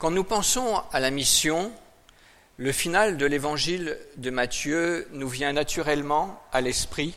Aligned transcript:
Quand 0.00 0.10
nous 0.10 0.24
pensons 0.24 0.82
à 0.94 0.98
la 0.98 1.10
mission, 1.10 1.70
le 2.56 2.72
final 2.72 3.18
de 3.18 3.26
l'évangile 3.26 3.98
de 4.16 4.30
Matthieu 4.30 5.06
nous 5.12 5.28
vient 5.28 5.52
naturellement 5.52 6.42
à 6.52 6.62
l'esprit. 6.62 7.12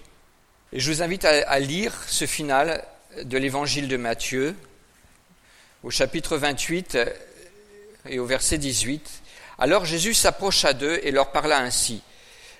Et 0.73 0.81
je 0.81 0.91
vous 0.91 1.01
invite 1.01 1.23
à, 1.23 1.59
lire 1.61 1.93
ce 2.07 2.25
final 2.25 2.83
de 3.23 3.37
l'évangile 3.37 3.87
de 3.87 3.95
Matthieu 3.95 4.53
au 5.83 5.91
chapitre 5.91 6.35
28 6.35 6.97
et 8.09 8.19
au 8.19 8.25
verset 8.25 8.57
18. 8.57 9.09
Alors 9.59 9.85
Jésus 9.85 10.13
s'approcha 10.13 10.73
d'eux 10.73 10.99
et 11.03 11.11
leur 11.11 11.31
parla 11.31 11.59
ainsi. 11.59 12.01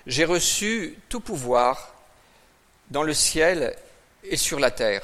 J'ai 0.06 0.24
reçu 0.24 0.96
tout 1.10 1.20
pouvoir 1.20 1.92
dans 2.90 3.02
le 3.02 3.12
ciel 3.12 3.76
et 4.22 4.38
sur 4.38 4.58
la 4.58 4.70
terre. 4.70 5.02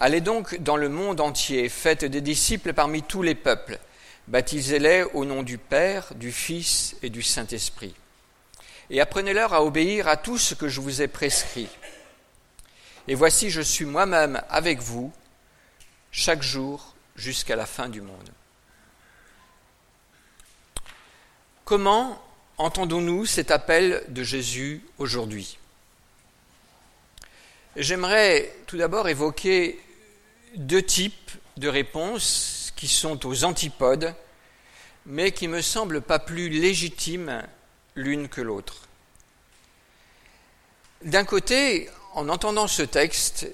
Allez 0.00 0.20
donc 0.20 0.56
dans 0.56 0.76
le 0.76 0.88
monde 0.88 1.20
entier, 1.20 1.68
faites 1.68 2.04
des 2.04 2.20
disciples 2.20 2.72
parmi 2.72 3.04
tous 3.04 3.22
les 3.22 3.36
peuples, 3.36 3.78
baptisez-les 4.28 5.04
au 5.14 5.24
nom 5.24 5.42
du 5.42 5.58
Père, 5.58 6.14
du 6.14 6.32
Fils 6.32 6.96
et 7.02 7.10
du 7.10 7.22
Saint-Esprit. 7.22 7.94
Et 8.90 9.00
apprenez-leur 9.00 9.52
à 9.52 9.64
obéir 9.64 10.08
à 10.08 10.16
tout 10.16 10.38
ce 10.38 10.54
que 10.54 10.68
je 10.68 10.80
vous 10.80 11.02
ai 11.02 11.08
prescrit. 11.08 11.68
Et 13.08 13.14
voici, 13.14 13.50
je 13.50 13.60
suis 13.60 13.84
moi-même 13.84 14.42
avec 14.48 14.80
vous 14.80 15.12
chaque 16.10 16.42
jour 16.42 16.94
jusqu'à 17.16 17.56
la 17.56 17.66
fin 17.66 17.88
du 17.88 18.00
monde. 18.00 18.30
Comment 21.64 22.22
entendons-nous 22.58 23.26
cet 23.26 23.50
appel 23.50 24.04
de 24.08 24.22
Jésus 24.22 24.82
aujourd'hui? 24.98 25.58
J'aimerais 27.76 28.54
tout 28.66 28.76
d'abord 28.76 29.08
évoquer 29.08 29.80
deux 30.56 30.82
types 30.82 31.30
de 31.56 31.68
réponses 31.68 32.63
qui 32.76 32.88
sont 32.88 33.26
aux 33.26 33.44
antipodes, 33.44 34.14
mais 35.06 35.32
qui 35.32 35.48
me 35.48 35.60
semblent 35.60 36.00
pas 36.00 36.18
plus 36.18 36.48
légitimes 36.48 37.42
l'une 37.94 38.28
que 38.28 38.40
l'autre. 38.40 38.88
D'un 41.02 41.24
côté, 41.24 41.90
en 42.14 42.28
entendant 42.28 42.66
ce 42.66 42.82
texte, 42.82 43.46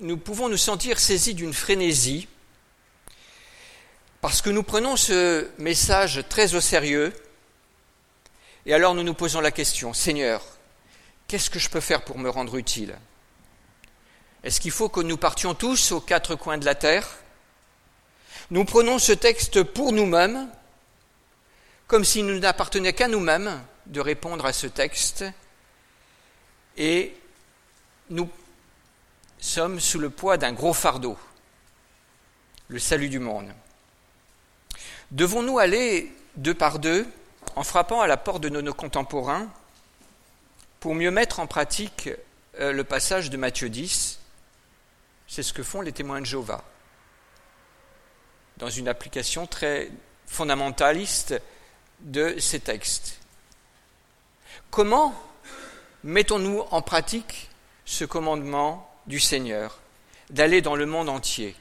nous 0.00 0.16
pouvons 0.16 0.48
nous 0.48 0.56
sentir 0.56 0.98
saisis 0.98 1.34
d'une 1.34 1.54
frénésie, 1.54 2.28
parce 4.20 4.42
que 4.42 4.50
nous 4.50 4.62
prenons 4.62 4.96
ce 4.96 5.48
message 5.58 6.24
très 6.28 6.54
au 6.54 6.60
sérieux, 6.60 7.12
et 8.66 8.74
alors 8.74 8.94
nous 8.94 9.02
nous 9.02 9.14
posons 9.14 9.40
la 9.40 9.50
question, 9.50 9.94
Seigneur, 9.94 10.44
qu'est-ce 11.28 11.48
que 11.48 11.58
je 11.58 11.70
peux 11.70 11.80
faire 11.80 12.02
pour 12.02 12.18
me 12.18 12.28
rendre 12.28 12.56
utile? 12.56 12.98
Est-ce 14.42 14.60
qu'il 14.60 14.70
faut 14.70 14.88
que 14.88 15.00
nous 15.00 15.16
partions 15.16 15.54
tous 15.54 15.92
aux 15.92 16.00
quatre 16.00 16.34
coins 16.34 16.58
de 16.58 16.64
la 16.64 16.74
terre? 16.74 17.18
Nous 18.50 18.64
prenons 18.64 18.98
ce 18.98 19.12
texte 19.12 19.62
pour 19.62 19.92
nous-mêmes, 19.92 20.48
comme 21.86 22.04
s'il 22.04 22.26
nous 22.26 22.38
n'appartenait 22.38 22.92
qu'à 22.92 23.08
nous-mêmes 23.08 23.62
de 23.86 24.00
répondre 24.00 24.46
à 24.46 24.52
ce 24.52 24.66
texte, 24.66 25.24
et 26.76 27.14
nous 28.08 28.28
sommes 29.38 29.80
sous 29.80 29.98
le 29.98 30.10
poids 30.10 30.36
d'un 30.36 30.52
gros 30.52 30.72
fardeau, 30.72 31.16
le 32.68 32.78
salut 32.78 33.08
du 33.08 33.18
monde. 33.18 33.52
Devons-nous 35.10 35.58
aller 35.58 36.12
deux 36.36 36.54
par 36.54 36.78
deux, 36.78 37.06
en 37.56 37.62
frappant 37.62 38.00
à 38.00 38.06
la 38.06 38.16
porte 38.16 38.42
de 38.42 38.48
nos 38.48 38.74
contemporains, 38.74 39.48
pour 40.78 40.94
mieux 40.94 41.10
mettre 41.10 41.40
en 41.40 41.46
pratique 41.46 42.08
euh, 42.58 42.72
le 42.72 42.84
passage 42.84 43.30
de 43.30 43.36
Matthieu 43.36 43.68
10 43.68 44.20
c'est 45.30 45.44
ce 45.44 45.52
que 45.52 45.62
font 45.62 45.80
les 45.80 45.92
témoins 45.92 46.20
de 46.20 46.26
Jéhovah. 46.26 46.64
Dans 48.60 48.68
une 48.68 48.88
application 48.88 49.46
très 49.46 49.90
fondamentaliste 50.26 51.40
de 52.00 52.38
ces 52.38 52.60
textes. 52.60 53.18
Comment 54.70 55.14
mettons-nous 56.04 56.60
en 56.70 56.82
pratique 56.82 57.48
ce 57.86 58.04
commandement 58.04 58.86
du 59.06 59.18
Seigneur 59.18 59.80
d'aller 60.28 60.60
dans 60.60 60.76
le 60.76 60.84
monde 60.84 61.08
entier? 61.08 61.56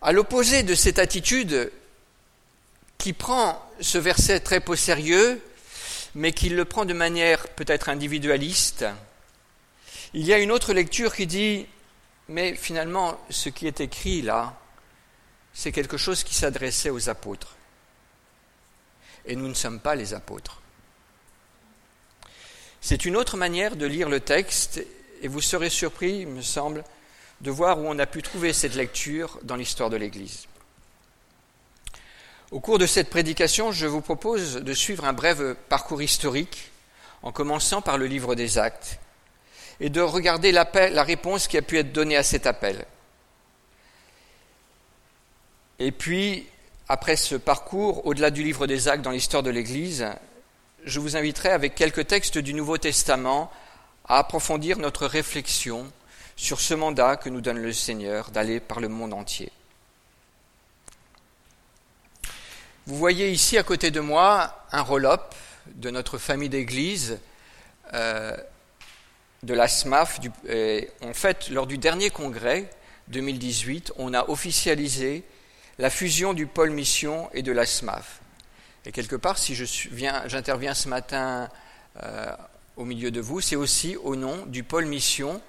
À 0.00 0.12
l'opposé 0.12 0.62
de 0.62 0.74
cette 0.74 0.98
attitude 0.98 1.70
qui 2.96 3.12
prend 3.12 3.62
ce 3.80 3.98
verset 3.98 4.40
très 4.40 4.66
au 4.66 4.74
sérieux, 4.74 5.38
mais 6.14 6.32
qui 6.32 6.48
le 6.48 6.64
prend 6.64 6.86
de 6.86 6.94
manière 6.94 7.46
peut-être 7.48 7.90
individualiste, 7.90 8.86
il 10.14 10.24
y 10.24 10.32
a 10.32 10.38
une 10.38 10.50
autre 10.50 10.72
lecture 10.72 11.14
qui 11.14 11.26
dit, 11.26 11.66
mais 12.28 12.54
finalement, 12.54 13.20
ce 13.30 13.48
qui 13.48 13.66
est 13.66 13.80
écrit 13.80 14.22
là, 14.22 14.58
c'est 15.52 15.72
quelque 15.72 15.96
chose 15.96 16.24
qui 16.24 16.34
s'adressait 16.34 16.90
aux 16.90 17.08
apôtres. 17.08 17.56
Et 19.26 19.36
nous 19.36 19.48
ne 19.48 19.54
sommes 19.54 19.80
pas 19.80 19.94
les 19.94 20.14
apôtres. 20.14 20.60
C'est 22.80 23.04
une 23.04 23.16
autre 23.16 23.36
manière 23.36 23.76
de 23.76 23.86
lire 23.86 24.08
le 24.08 24.20
texte, 24.20 24.84
et 25.22 25.28
vous 25.28 25.40
serez 25.40 25.70
surpris, 25.70 26.20
il 26.20 26.28
me 26.28 26.42
semble, 26.42 26.84
de 27.40 27.50
voir 27.50 27.78
où 27.78 27.86
on 27.86 27.98
a 27.98 28.06
pu 28.06 28.22
trouver 28.22 28.52
cette 28.52 28.74
lecture 28.74 29.38
dans 29.42 29.56
l'histoire 29.56 29.90
de 29.90 29.96
l'Église. 29.96 30.46
Au 32.50 32.60
cours 32.60 32.78
de 32.78 32.86
cette 32.86 33.10
prédication, 33.10 33.72
je 33.72 33.86
vous 33.86 34.02
propose 34.02 34.56
de 34.56 34.74
suivre 34.74 35.04
un 35.04 35.12
bref 35.12 35.38
parcours 35.68 36.02
historique, 36.02 36.70
en 37.22 37.32
commençant 37.32 37.80
par 37.80 37.96
le 37.96 38.06
livre 38.06 38.34
des 38.34 38.58
Actes, 38.58 38.98
et 39.80 39.90
de 39.90 40.00
regarder 40.00 40.52
la 40.52 41.02
réponse 41.02 41.48
qui 41.48 41.56
a 41.56 41.62
pu 41.62 41.78
être 41.78 41.92
donnée 41.92 42.16
à 42.16 42.22
cet 42.22 42.46
appel. 42.46 42.86
Et 45.78 45.90
puis, 45.90 46.46
après 46.88 47.16
ce 47.16 47.34
parcours, 47.34 48.06
au-delà 48.06 48.30
du 48.30 48.42
livre 48.42 48.66
des 48.66 48.88
actes 48.88 49.02
dans 49.02 49.10
l'histoire 49.10 49.42
de 49.42 49.50
l'Église, 49.50 50.06
je 50.84 51.00
vous 51.00 51.16
inviterai 51.16 51.48
avec 51.48 51.74
quelques 51.74 52.06
textes 52.06 52.38
du 52.38 52.54
Nouveau 52.54 52.78
Testament 52.78 53.50
à 54.06 54.18
approfondir 54.18 54.78
notre 54.78 55.06
réflexion 55.06 55.90
sur 56.36 56.60
ce 56.60 56.74
mandat 56.74 57.16
que 57.16 57.28
nous 57.28 57.40
donne 57.40 57.58
le 57.58 57.72
Seigneur 57.72 58.30
d'aller 58.30 58.60
par 58.60 58.80
le 58.80 58.88
monde 58.88 59.14
entier. 59.14 59.50
Vous 62.86 62.96
voyez 62.96 63.30
ici 63.30 63.56
à 63.56 63.62
côté 63.62 63.90
de 63.90 64.00
moi 64.00 64.66
un 64.70 64.82
roll-up 64.82 65.34
de 65.74 65.90
notre 65.90 66.18
famille 66.18 66.50
d'église 66.50 67.18
euh, 67.94 68.36
de 69.44 69.54
la 69.54 69.68
SMAF. 69.68 70.20
en 71.02 71.14
fait, 71.14 71.50
lors 71.50 71.66
du 71.66 71.78
dernier 71.78 72.10
congrès 72.10 72.68
2018, 73.08 73.92
on 73.96 74.14
a 74.14 74.28
officialisé 74.28 75.22
la 75.78 75.90
fusion 75.90 76.34
du 76.34 76.46
pôle 76.46 76.70
mission 76.70 77.28
et 77.34 77.42
de 77.42 77.52
la 77.52 77.66
SMAF. 77.66 78.20
Et 78.86 78.92
quelque 78.92 79.16
part, 79.16 79.38
si 79.38 79.54
j'interviens 79.54 80.74
ce 80.74 80.88
matin 80.88 81.48
euh, 82.02 82.32
au 82.76 82.84
milieu 82.84 83.10
de 83.10 83.20
vous, 83.20 83.40
c'est 83.40 83.56
aussi 83.56 83.96
au 83.96 84.14
nom 84.16 84.44
du 84.46 84.62
pôle 84.62 84.86
mission 84.86 85.40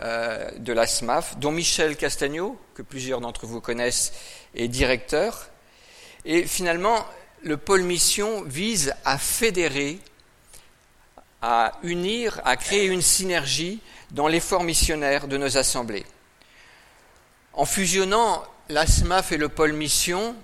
euh, 0.00 0.50
de 0.58 0.72
la 0.72 0.86
SMAF, 0.86 1.38
dont 1.38 1.52
Michel 1.52 1.96
Castagno, 1.96 2.58
que 2.74 2.82
plusieurs 2.82 3.20
d'entre 3.20 3.46
vous 3.46 3.60
connaissent, 3.60 4.12
est 4.54 4.68
directeur. 4.68 5.48
Et 6.24 6.44
finalement, 6.46 7.04
le 7.42 7.56
pôle 7.56 7.82
mission 7.82 8.42
vise 8.42 8.94
à 9.04 9.18
fédérer 9.18 9.98
à 11.42 11.72
unir, 11.82 12.40
à 12.44 12.56
créer 12.56 12.86
une 12.86 13.02
synergie 13.02 13.80
dans 14.12 14.28
l'effort 14.28 14.62
missionnaire 14.62 15.26
de 15.26 15.36
nos 15.36 15.58
assemblées. 15.58 16.06
En 17.52 17.64
fusionnant 17.64 18.44
l'ASMAF 18.68 19.32
et 19.32 19.36
le 19.36 19.48
pôle 19.48 19.72
mission, 19.72 20.36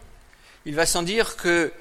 il 0.67 0.75
va 0.75 0.85
sans 0.85 1.03
dire 1.03 1.37
que 1.37 1.73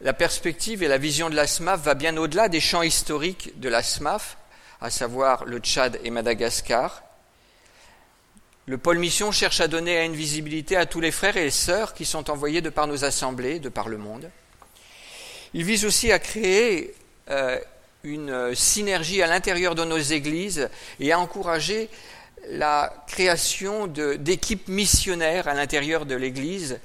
la 0.00 0.12
perspective 0.12 0.82
et 0.82 0.88
la 0.88 0.96
vision 0.96 1.28
de 1.28 1.34
l'ASMAF 1.34 1.80
va 1.80 1.94
bien 1.94 2.16
au-delà 2.16 2.48
des 2.48 2.60
champs 2.60 2.82
historiques 2.82 3.58
de 3.60 3.68
l'ASMAF, 3.68 4.38
à 4.80 4.88
savoir 4.88 5.44
le 5.44 5.58
Tchad 5.58 6.00
et 6.04 6.10
Madagascar. 6.10 7.02
Le 8.66 8.78
pôle 8.78 8.98
mission 8.98 9.32
cherche 9.32 9.60
à 9.60 9.68
donner 9.68 10.02
une 10.04 10.14
visibilité 10.14 10.76
à 10.76 10.86
tous 10.86 11.00
les 11.00 11.10
frères 11.10 11.36
et 11.36 11.50
sœurs 11.50 11.92
qui 11.92 12.04
sont 12.04 12.30
envoyés 12.30 12.60
de 12.62 12.70
par 12.70 12.86
nos 12.86 13.04
assemblées, 13.04 13.58
de 13.58 13.68
par 13.68 13.88
le 13.88 13.98
monde. 13.98 14.30
Il 15.52 15.64
vise 15.64 15.84
aussi 15.84 16.12
à 16.12 16.18
créer 16.18 16.94
euh, 17.28 17.58
une 18.04 18.30
euh, 18.30 18.54
synergie 18.54 19.22
à 19.22 19.26
l'intérieur 19.26 19.74
de 19.74 19.84
nos 19.84 19.98
églises 19.98 20.68
et 20.98 21.12
à 21.12 21.18
encourager 21.18 21.88
la 22.48 22.92
création 23.06 23.86
d'équipes 23.86 24.68
missionnaires 24.68 25.48
à 25.48 25.54
l'intérieur 25.54 26.06
de 26.06 26.14
l'Église 26.14 26.80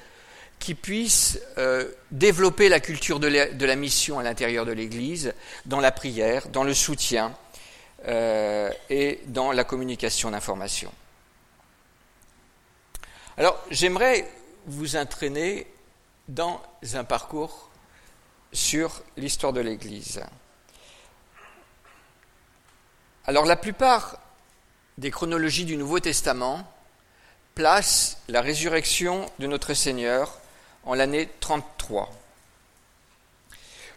qui 0.60 0.76
puissent 0.76 1.40
euh, 1.58 1.90
développer 2.12 2.70
la 2.70 2.80
culture 2.80 3.20
de 3.20 3.28
la, 3.28 3.76
mission 3.76 4.20
à 4.20 4.24
l'intérieur 4.24 4.66
de 4.66 4.72
l'Église, 4.72 5.34
dans 5.66 5.80
la 5.80 5.92
prière, 5.92 6.48
dans 6.50 6.64
le 6.64 6.74
soutien 6.74 7.36
euh, 8.08 8.70
et 8.90 9.20
dans 9.28 9.52
la 9.52 9.64
communication 9.64 10.32
d'informations. 10.32 10.92
Alors 13.38 13.62
j'aimerais 13.70 14.30
vous 14.66 14.96
entraîner 14.96 15.68
dans 16.28 16.62
un 16.94 17.04
parcours 17.04 17.70
sur 18.52 19.04
l'histoire 19.18 19.54
de 19.54 19.62
l'Église. 19.62 20.22
Alors 23.28 23.46
la 23.46 23.56
plupart 23.56 24.20
des 25.00 25.10
chronologies 25.10 25.66
du 25.66 25.78
Nouveau 25.78 26.00
Testament 26.00 26.72
place 27.56 28.18
la 28.28 28.42
résurrection 28.42 29.26
de 29.40 29.48
notre 29.48 29.74
Seigneur 29.74 30.40
en 30.84 30.94
l'année 30.94 31.28
33. 31.40 32.14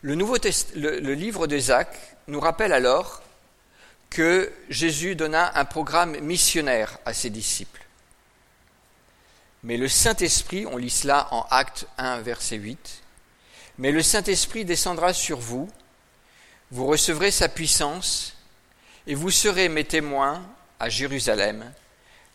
Le, 0.00 0.14
Nouveau 0.14 0.36
le, 0.74 1.12
livre 1.12 1.46
d'Ésac 1.46 1.94
nous 2.26 2.40
rappelle 2.40 2.72
alors 2.72 3.20
que 4.08 4.50
Jésus 4.70 5.14
donna 5.14 5.52
un 5.56 5.66
programme 5.66 6.18
missionnaire 6.20 6.96
à 7.04 7.12
ses 7.12 7.28
disciples. 7.28 7.84
Mais 9.62 9.76
le 9.76 9.88
Saint-Esprit, 9.88 10.64
on 10.64 10.78
lit 10.78 10.88
cela 10.88 11.28
en 11.32 11.46
Acte 11.50 11.86
1, 11.98 12.22
verset 12.22 12.56
8, 12.56 13.02
mais 13.76 13.92
le 13.92 14.02
Saint-Esprit 14.02 14.64
descendra 14.64 15.12
sur 15.12 15.38
vous, 15.38 15.68
vous 16.70 16.86
recevrez 16.86 17.30
sa 17.30 17.50
puissance, 17.50 18.37
et 19.08 19.14
vous 19.14 19.30
serez 19.30 19.70
mes 19.70 19.84
témoins 19.84 20.46
à 20.78 20.90
Jérusalem, 20.90 21.72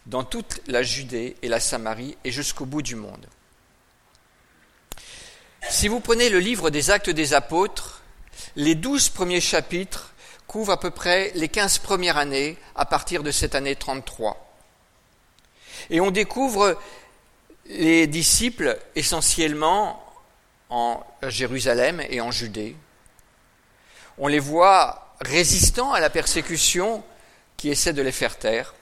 dans 0.07 0.23
toute 0.23 0.59
la 0.67 0.81
Judée 0.81 1.37
et 1.43 1.47
la 1.47 1.59
Samarie 1.59 2.17
et 2.23 2.31
jusqu'au 2.31 2.65
bout 2.65 2.81
du 2.81 2.95
monde. 2.95 3.25
Si 5.69 5.87
vous 5.87 5.99
prenez 5.99 6.29
le 6.29 6.39
livre 6.39 6.71
des 6.71 6.89
actes 6.89 7.11
des 7.11 7.35
apôtres, 7.35 8.01
les 8.55 8.73
douze 8.73 9.09
premiers 9.09 9.39
chapitres 9.39 10.13
couvrent 10.47 10.73
à 10.73 10.79
peu 10.79 10.89
près 10.89 11.31
les 11.35 11.47
quinze 11.47 11.77
premières 11.77 12.17
années 12.17 12.57
à 12.75 12.85
partir 12.85 13.21
de 13.21 13.31
cette 13.31 13.53
année 13.53 13.75
33. 13.75 14.51
Et 15.91 16.01
on 16.01 16.09
découvre 16.09 16.77
les 17.67 18.07
disciples 18.07 18.79
essentiellement 18.95 20.03
en 20.69 21.05
Jérusalem 21.27 22.01
et 22.09 22.19
en 22.19 22.31
Judée. 22.31 22.75
On 24.17 24.27
les 24.27 24.39
voit 24.39 25.02
résistants 25.23 25.93
à 25.93 25.99
la 25.99 26.09
persécution 26.09 27.03
qui 27.57 27.69
essaie 27.69 27.93
de 27.93 28.01
les 28.01 28.11
faire 28.11 28.37
taire. 28.37 28.73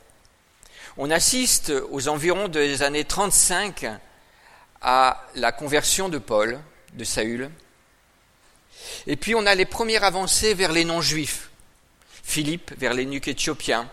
On 0.97 1.09
assiste 1.09 1.71
aux 1.89 2.07
environs 2.07 2.47
des 2.47 2.83
années 2.83 3.05
35 3.05 3.85
à 4.81 5.25
la 5.35 5.51
conversion 5.51 6.09
de 6.09 6.17
Paul, 6.17 6.59
de 6.93 7.03
Saül. 7.03 7.49
Et 9.07 9.15
puis 9.15 9.35
on 9.35 9.45
a 9.45 9.55
les 9.55 9.65
premières 9.65 10.03
avancées 10.03 10.53
vers 10.53 10.71
les 10.71 10.85
non-juifs. 10.85 11.49
Philippe 12.23 12.73
vers 12.77 12.93
les 12.93 13.05
nuques 13.05 13.27
éthiopiens. 13.27 13.89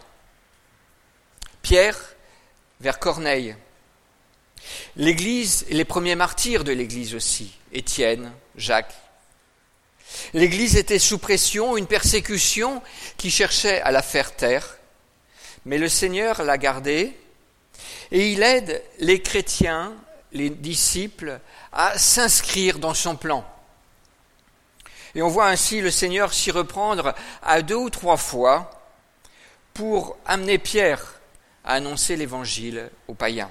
Pierre 1.63 1.99
vers 2.81 2.99
Corneille. 2.99 3.57
L'Église, 4.97 5.67
les 5.71 5.85
premiers 5.85 6.15
martyrs 6.15 6.65
de 6.65 6.73
l'Église 6.73 7.15
aussi, 7.15 7.53
Étienne, 7.73 8.33
Jacques. 8.57 8.95
L'Église 10.35 10.77
était 10.77 10.99
sous 10.99 11.19
pression, 11.19 11.77
une 11.77 11.87
persécution 11.87 12.83
qui 13.17 13.31
cherchait 13.31 13.81
à 13.83 13.91
la 13.91 14.03
faire 14.03 14.35
taire 14.35 14.79
mais 15.69 15.77
le 15.77 15.91
Seigneur 15.91 16.43
l'a 16.45 16.57
gardé 16.57 17.15
et 18.11 18.33
il 18.33 18.43
aide 18.43 18.83
les 19.01 19.21
chrétiens, 19.21 19.95
les 20.33 20.49
disciples, 20.49 21.41
à 21.73 21.99
s'inscrire 21.99 22.79
dans 22.79 22.95
son 22.95 23.17
plan. 23.17 23.45
Et 25.15 25.21
on 25.21 25.29
voit 25.29 25.49
ainsi 25.49 25.83
le 25.83 25.91
Seigneur 25.91 26.33
s'y 26.33 26.51
reprendre 26.51 27.15
à 27.43 27.61
deux 27.61 27.75
ou 27.75 27.91
trois 27.91 28.17
fois 28.17 28.71
pour 29.75 30.17
amener 30.25 30.57
Pierre 30.57 31.21
à 31.65 31.75
annoncer 31.75 32.17
l'Évangile 32.17 32.91
aux 33.07 33.15
païens. 33.15 33.51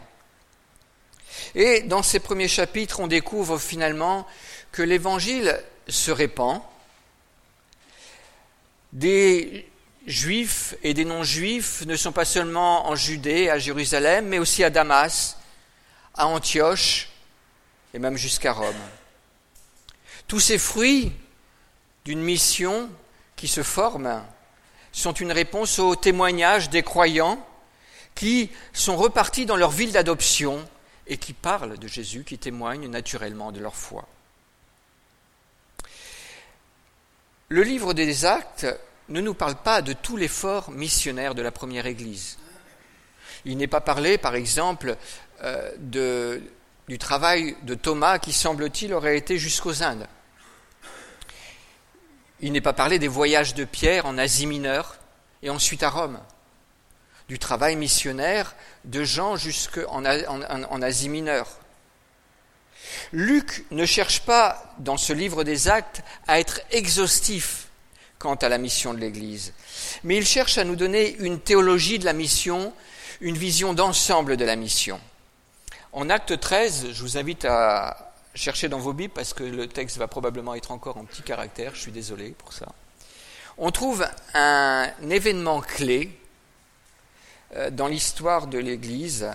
Et 1.55 1.81
dans 1.81 2.03
ces 2.03 2.19
premiers 2.19 2.47
chapitres, 2.47 2.99
on 2.99 3.07
découvre 3.07 3.57
finalement 3.57 4.27
que 4.71 4.81
l'Évangile 4.81 5.61
se 5.87 6.11
répand. 6.11 6.61
Des 8.93 9.69
juifs 10.05 10.75
et 10.83 10.93
des 10.93 11.05
non-juifs 11.05 11.85
ne 11.85 11.95
sont 11.95 12.11
pas 12.11 12.25
seulement 12.25 12.87
en 12.87 12.95
Judée, 12.95 13.49
à 13.49 13.59
Jérusalem, 13.59 14.27
mais 14.27 14.39
aussi 14.39 14.63
à 14.63 14.69
Damas, 14.69 15.37
à 16.15 16.27
Antioche 16.27 17.09
et 17.93 17.99
même 17.99 18.17
jusqu'à 18.17 18.53
Rome. 18.53 18.75
Tous 20.27 20.39
ces 20.39 20.57
fruits 20.57 21.11
d'une 22.05 22.21
mission 22.21 22.89
qui 23.35 23.47
se 23.47 23.63
forme 23.63 24.23
sont 24.91 25.13
une 25.13 25.31
réponse 25.31 25.79
aux 25.79 25.95
témoignages 25.95 26.69
des 26.69 26.83
croyants 26.83 27.45
qui 28.15 28.49
sont 28.73 28.97
repartis 28.97 29.45
dans 29.45 29.55
leur 29.55 29.69
ville 29.69 29.91
d'adoption 29.91 30.67
et 31.07 31.17
qui 31.17 31.33
parlent 31.33 31.77
de 31.77 31.87
Jésus, 31.87 32.23
qui 32.23 32.37
témoignent 32.37 32.89
naturellement 32.89 33.51
de 33.51 33.59
leur 33.59 33.75
foi. 33.75 34.07
Le 37.49 37.63
livre 37.63 37.93
des 37.93 38.25
actes 38.25 38.67
ne 39.09 39.21
nous 39.21 39.33
parle 39.33 39.55
pas 39.55 39.81
de 39.81 39.93
tout 39.93 40.17
l'effort 40.17 40.69
missionnaire 40.71 41.33
de 41.33 41.41
la 41.41 41.51
première 41.51 41.85
Église. 41.85 42.37
Il 43.45 43.57
n'est 43.57 43.67
pas 43.67 43.79
parlé, 43.79 44.17
par 44.17 44.35
exemple, 44.35 44.97
euh, 45.43 46.39
du 46.87 46.97
travail 46.97 47.55
de 47.63 47.73
Thomas 47.73 48.19
qui, 48.19 48.33
semble-t-il, 48.33 48.93
aurait 48.93 49.17
été 49.17 49.37
jusqu'aux 49.37 49.83
Indes. 49.83 50.07
Il 52.41 52.51
n'est 52.51 52.61
pas 52.61 52.73
parlé 52.73 52.99
des 52.99 53.07
voyages 53.07 53.55
de 53.55 53.63
Pierre 53.63 54.05
en 54.05 54.17
Asie 54.17 54.45
mineure 54.45 54.97
et 55.41 55.49
ensuite 55.49 55.83
à 55.83 55.89
Rome, 55.89 56.19
du 57.27 57.39
travail 57.39 57.75
missionnaire 57.75 58.55
de 58.85 59.03
Jean 59.03 59.35
jusqu'en 59.35 60.03
en, 60.05 60.81
Asie 60.81 61.09
mineure. 61.09 61.47
Luc 63.11 63.65
ne 63.71 63.85
cherche 63.85 64.21
pas, 64.21 64.73
dans 64.79 64.97
ce 64.97 65.13
livre 65.13 65.43
des 65.43 65.67
actes, 65.67 66.01
à 66.27 66.39
être 66.39 66.61
exhaustif 66.71 67.67
quant 68.17 68.35
à 68.35 68.49
la 68.49 68.57
mission 68.57 68.93
de 68.93 68.99
l'Église. 68.99 69.53
Mais 70.03 70.17
il 70.17 70.25
cherche 70.25 70.57
à 70.57 70.63
nous 70.63 70.75
donner 70.75 71.15
une 71.19 71.39
théologie 71.39 71.99
de 71.99 72.05
la 72.05 72.13
mission, 72.13 72.73
une 73.21 73.37
vision 73.37 73.73
d'ensemble 73.73 74.37
de 74.37 74.45
la 74.45 74.55
mission. 74.55 74.99
En 75.91 76.09
acte 76.09 76.39
13, 76.39 76.87
je 76.93 77.01
vous 77.01 77.17
invite 77.17 77.45
à 77.45 78.13
chercher 78.33 78.69
dans 78.69 78.79
vos 78.79 78.93
Bibles 78.93 79.13
parce 79.13 79.33
que 79.33 79.43
le 79.43 79.67
texte 79.67 79.97
va 79.97 80.07
probablement 80.07 80.55
être 80.55 80.71
encore 80.71 80.97
en 80.97 81.05
petit 81.05 81.23
caractère, 81.23 81.75
je 81.75 81.81
suis 81.81 81.91
désolé 81.91 82.31
pour 82.37 82.53
ça. 82.53 82.67
On 83.57 83.71
trouve 83.71 84.07
un 84.33 84.91
événement 85.09 85.61
clé 85.61 86.16
dans 87.71 87.87
l'histoire 87.87 88.47
de 88.47 88.57
l'Église. 88.57 89.29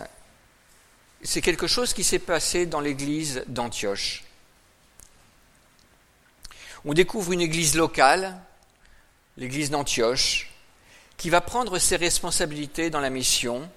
C'est 1.23 1.41
quelque 1.41 1.67
chose 1.67 1.95
qui 1.95 2.05
s'est 2.05 2.19
passé 2.19 2.67
dans 2.67 2.81
l'Église 2.81 3.45
d'Antioche. 3.47 4.25
On 6.85 6.95
découvre 6.95 7.33
une 7.33 7.41
Église 7.41 7.75
locale 7.75 8.37
l'église 9.37 9.71
d'Antioche, 9.71 10.51
qui 11.17 11.31
va 11.31 11.41
prendre 11.41 11.79
ses 11.79 11.97
responsabilités 11.97 12.91
dans 12.91 13.01
la 13.01 13.11
mission, 13.11 13.69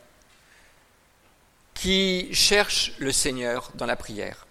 qui 1.73 2.29
cherche 2.33 2.93
le 2.99 3.11
Seigneur 3.11 3.71
dans 3.75 3.85
la 3.85 3.95
prière. 3.95 4.45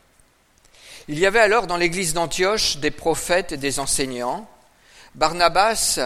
Il 1.08 1.18
y 1.18 1.26
avait 1.26 1.40
alors 1.40 1.66
dans 1.66 1.76
l'église 1.76 2.14
d'Antioche 2.14 2.78
des 2.78 2.90
prophètes 2.90 3.52
et 3.52 3.56
des 3.56 3.78
enseignants, 3.78 4.48
Barnabas, 5.14 6.00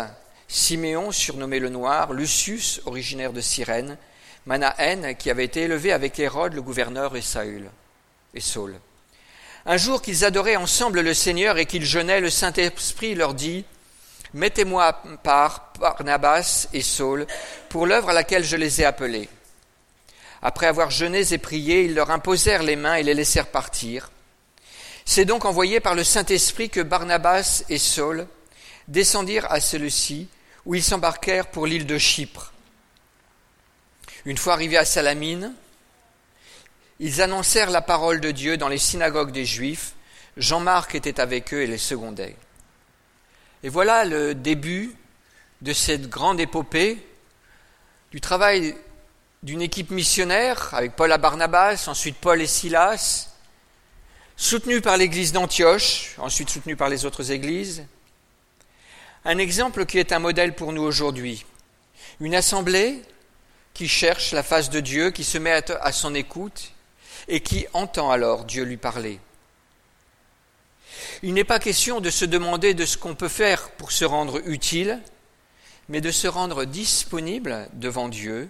Siméon, 0.48 1.12
surnommé 1.12 1.58
le 1.58 1.68
Noir, 1.68 2.12
Lucius, 2.12 2.80
originaire 2.86 3.32
de 3.32 3.40
Cyrène, 3.40 3.98
Manahen, 4.46 5.14
qui 5.16 5.30
avait 5.30 5.44
été 5.44 5.62
élevé 5.62 5.92
avec 5.92 6.18
Hérode, 6.18 6.54
le 6.54 6.62
gouverneur, 6.62 7.16
et 7.16 7.22
Saül, 7.22 7.70
Saul. 8.40 8.78
Un 9.66 9.76
jour 9.76 10.00
qu'ils 10.00 10.24
adoraient 10.24 10.56
ensemble 10.56 11.00
le 11.00 11.12
Seigneur 11.12 11.58
et 11.58 11.66
qu'ils 11.66 11.84
jeûnaient, 11.84 12.20
le 12.20 12.30
Saint-Esprit 12.30 13.14
leur 13.14 13.34
dit 13.34 13.64
Mettez-moi 14.34 15.02
par 15.22 15.72
Barnabas 15.78 16.68
et 16.72 16.82
Saul 16.82 17.26
pour 17.68 17.86
l'œuvre 17.86 18.10
à 18.10 18.14
laquelle 18.14 18.44
je 18.44 18.56
les 18.56 18.80
ai 18.80 18.84
appelés. 18.84 19.28
Après 20.42 20.66
avoir 20.66 20.90
jeûné 20.90 21.32
et 21.32 21.38
prié, 21.38 21.84
ils 21.84 21.94
leur 21.94 22.10
imposèrent 22.10 22.62
les 22.62 22.76
mains 22.76 22.94
et 22.94 23.02
les 23.02 23.14
laissèrent 23.14 23.48
partir. 23.48 24.10
C'est 25.04 25.24
donc 25.24 25.44
envoyé 25.44 25.80
par 25.80 25.94
le 25.94 26.04
Saint-Esprit 26.04 26.70
que 26.70 26.80
Barnabas 26.80 27.64
et 27.68 27.78
Saul 27.78 28.26
descendirent 28.86 29.50
à 29.50 29.60
celui-ci, 29.60 30.28
où 30.68 30.74
ils 30.74 30.84
s'embarquèrent 30.84 31.46
pour 31.46 31.66
l'île 31.66 31.86
de 31.86 31.96
Chypre. 31.96 32.52
Une 34.26 34.36
fois 34.36 34.52
arrivés 34.52 34.76
à 34.76 34.84
Salamine, 34.84 35.54
ils 37.00 37.22
annoncèrent 37.22 37.70
la 37.70 37.80
parole 37.80 38.20
de 38.20 38.30
Dieu 38.32 38.58
dans 38.58 38.68
les 38.68 38.76
synagogues 38.76 39.32
des 39.32 39.46
Juifs. 39.46 39.94
Jean-Marc 40.36 40.94
était 40.94 41.20
avec 41.20 41.54
eux 41.54 41.62
et 41.62 41.66
les 41.66 41.78
secondait. 41.78 42.36
Et 43.62 43.70
voilà 43.70 44.04
le 44.04 44.34
début 44.34 44.94
de 45.62 45.72
cette 45.72 46.10
grande 46.10 46.38
épopée 46.38 47.02
du 48.10 48.20
travail 48.20 48.76
d'une 49.42 49.62
équipe 49.62 49.90
missionnaire 49.90 50.74
avec 50.74 50.94
Paul 50.96 51.10
à 51.10 51.16
Barnabas, 51.16 51.86
ensuite 51.86 52.18
Paul 52.18 52.42
et 52.42 52.46
Silas, 52.46 53.30
soutenu 54.36 54.82
par 54.82 54.98
l'église 54.98 55.32
d'Antioche, 55.32 56.14
ensuite 56.18 56.50
soutenu 56.50 56.76
par 56.76 56.90
les 56.90 57.06
autres 57.06 57.30
églises. 57.32 57.86
Un 59.24 59.38
exemple 59.38 59.86
qui 59.86 59.98
est 59.98 60.12
un 60.12 60.18
modèle 60.18 60.54
pour 60.54 60.72
nous 60.72 60.82
aujourd'hui. 60.82 61.44
Une 62.20 62.34
assemblée 62.34 63.02
qui 63.74 63.88
cherche 63.88 64.32
la 64.32 64.42
face 64.42 64.70
de 64.70 64.80
Dieu, 64.80 65.10
qui 65.10 65.24
se 65.24 65.38
met 65.38 65.62
à 65.80 65.92
son 65.92 66.14
écoute 66.14 66.72
et 67.28 67.40
qui 67.40 67.66
entend 67.72 68.10
alors 68.10 68.44
Dieu 68.44 68.64
lui 68.64 68.76
parler. 68.76 69.20
Il 71.22 71.34
n'est 71.34 71.44
pas 71.44 71.58
question 71.58 72.00
de 72.00 72.10
se 72.10 72.24
demander 72.24 72.74
de 72.74 72.84
ce 72.84 72.96
qu'on 72.96 73.14
peut 73.14 73.28
faire 73.28 73.70
pour 73.72 73.92
se 73.92 74.04
rendre 74.04 74.40
utile, 74.48 75.00
mais 75.88 76.00
de 76.00 76.10
se 76.10 76.26
rendre 76.26 76.64
disponible 76.64 77.68
devant 77.72 78.08
Dieu 78.08 78.48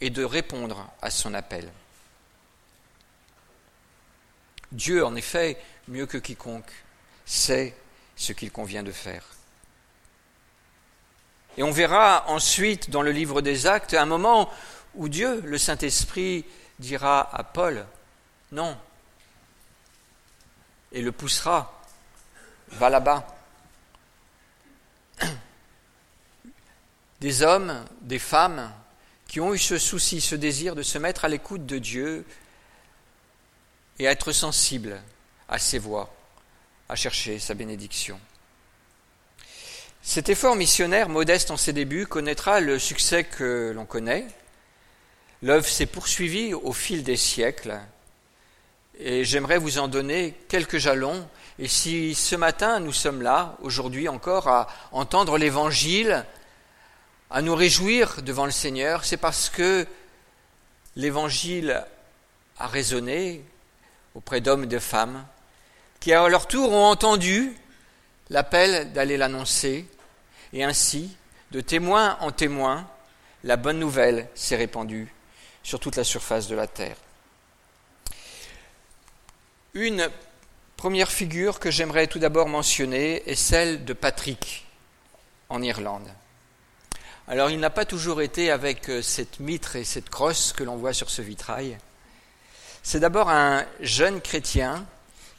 et 0.00 0.10
de 0.10 0.24
répondre 0.24 0.90
à 1.00 1.10
son 1.10 1.34
appel. 1.34 1.70
Dieu, 4.72 5.04
en 5.04 5.14
effet, 5.14 5.56
mieux 5.88 6.06
que 6.06 6.18
quiconque, 6.18 6.70
sait 7.24 7.74
ce 8.16 8.32
qu'il 8.32 8.50
convient 8.50 8.82
de 8.82 8.92
faire. 8.92 9.24
Et 11.56 11.62
on 11.62 11.70
verra 11.70 12.24
ensuite 12.28 12.90
dans 12.90 13.02
le 13.02 13.12
livre 13.12 13.40
des 13.40 13.66
actes 13.66 13.94
un 13.94 14.06
moment 14.06 14.50
où 14.94 15.08
Dieu, 15.08 15.40
le 15.44 15.58
Saint-Esprit, 15.58 16.44
dira 16.78 17.28
à 17.34 17.44
Paul, 17.44 17.86
non, 18.52 18.76
et 20.92 21.02
le 21.02 21.12
poussera, 21.12 21.82
va 22.68 22.90
là-bas. 22.90 23.26
Des 27.20 27.42
hommes, 27.42 27.84
des 28.00 28.18
femmes 28.18 28.72
qui 29.26 29.40
ont 29.40 29.54
eu 29.54 29.58
ce 29.58 29.78
souci, 29.78 30.20
ce 30.20 30.34
désir 30.34 30.74
de 30.74 30.82
se 30.82 30.98
mettre 30.98 31.24
à 31.24 31.28
l'écoute 31.28 31.66
de 31.66 31.78
Dieu 31.78 32.26
et 33.98 34.06
à 34.06 34.10
être 34.10 34.32
sensibles 34.32 35.00
à 35.48 35.58
ses 35.58 35.78
voix, 35.78 36.14
à 36.88 36.96
chercher 36.96 37.38
sa 37.38 37.54
bénédiction. 37.54 38.20
Cet 40.06 40.28
effort 40.28 40.54
missionnaire, 40.54 41.08
modeste 41.08 41.50
en 41.50 41.56
ses 41.56 41.72
débuts, 41.72 42.06
connaîtra 42.06 42.60
le 42.60 42.78
succès 42.78 43.24
que 43.24 43.72
l'on 43.74 43.86
connaît. 43.86 44.26
L'œuvre 45.42 45.66
s'est 45.66 45.86
poursuivie 45.86 46.52
au 46.52 46.74
fil 46.74 47.02
des 47.02 47.16
siècles 47.16 47.80
et 48.98 49.24
j'aimerais 49.24 49.56
vous 49.56 49.78
en 49.78 49.88
donner 49.88 50.34
quelques 50.48 50.76
jalons. 50.76 51.26
Et 51.58 51.68
si 51.68 52.14
ce 52.14 52.36
matin 52.36 52.80
nous 52.80 52.92
sommes 52.92 53.22
là, 53.22 53.56
aujourd'hui 53.62 54.06
encore, 54.06 54.46
à 54.46 54.68
entendre 54.92 55.38
l'Évangile, 55.38 56.26
à 57.30 57.40
nous 57.40 57.54
réjouir 57.54 58.20
devant 58.20 58.44
le 58.44 58.52
Seigneur, 58.52 59.06
c'est 59.06 59.16
parce 59.16 59.48
que 59.48 59.86
l'Évangile 60.96 61.82
a 62.58 62.66
résonné 62.66 63.42
auprès 64.14 64.42
d'hommes 64.42 64.64
et 64.64 64.68
de 64.68 64.78
femmes 64.78 65.24
qui, 65.98 66.12
à 66.12 66.28
leur 66.28 66.46
tour, 66.46 66.72
ont 66.72 66.84
entendu 66.84 67.56
l'appel 68.28 68.92
d'aller 68.92 69.16
l'annoncer, 69.16 69.86
et 70.54 70.62
ainsi, 70.62 71.10
de 71.50 71.60
témoin 71.60 72.16
en 72.20 72.30
témoin, 72.30 72.88
la 73.42 73.56
bonne 73.56 73.80
nouvelle 73.80 74.28
s'est 74.36 74.56
répandue 74.56 75.12
sur 75.64 75.80
toute 75.80 75.96
la 75.96 76.04
surface 76.04 76.46
de 76.46 76.54
la 76.54 76.68
terre. 76.68 76.96
Une 79.74 80.08
première 80.76 81.10
figure 81.10 81.58
que 81.58 81.72
j'aimerais 81.72 82.06
tout 82.06 82.20
d'abord 82.20 82.48
mentionner 82.48 83.28
est 83.28 83.34
celle 83.34 83.84
de 83.84 83.92
Patrick 83.92 84.64
en 85.48 85.60
Irlande. 85.60 86.08
Alors 87.26 87.50
il 87.50 87.58
n'a 87.58 87.70
pas 87.70 87.84
toujours 87.84 88.22
été 88.22 88.50
avec 88.50 88.88
euh, 88.90 89.02
cette 89.02 89.40
mitre 89.40 89.76
et 89.76 89.84
cette 89.84 90.10
crosse 90.10 90.52
que 90.52 90.62
l'on 90.62 90.76
voit 90.76 90.92
sur 90.92 91.10
ce 91.10 91.22
vitrail. 91.22 91.78
C'est 92.82 93.00
d'abord 93.00 93.30
un 93.30 93.64
jeune 93.80 94.20
chrétien 94.20 94.86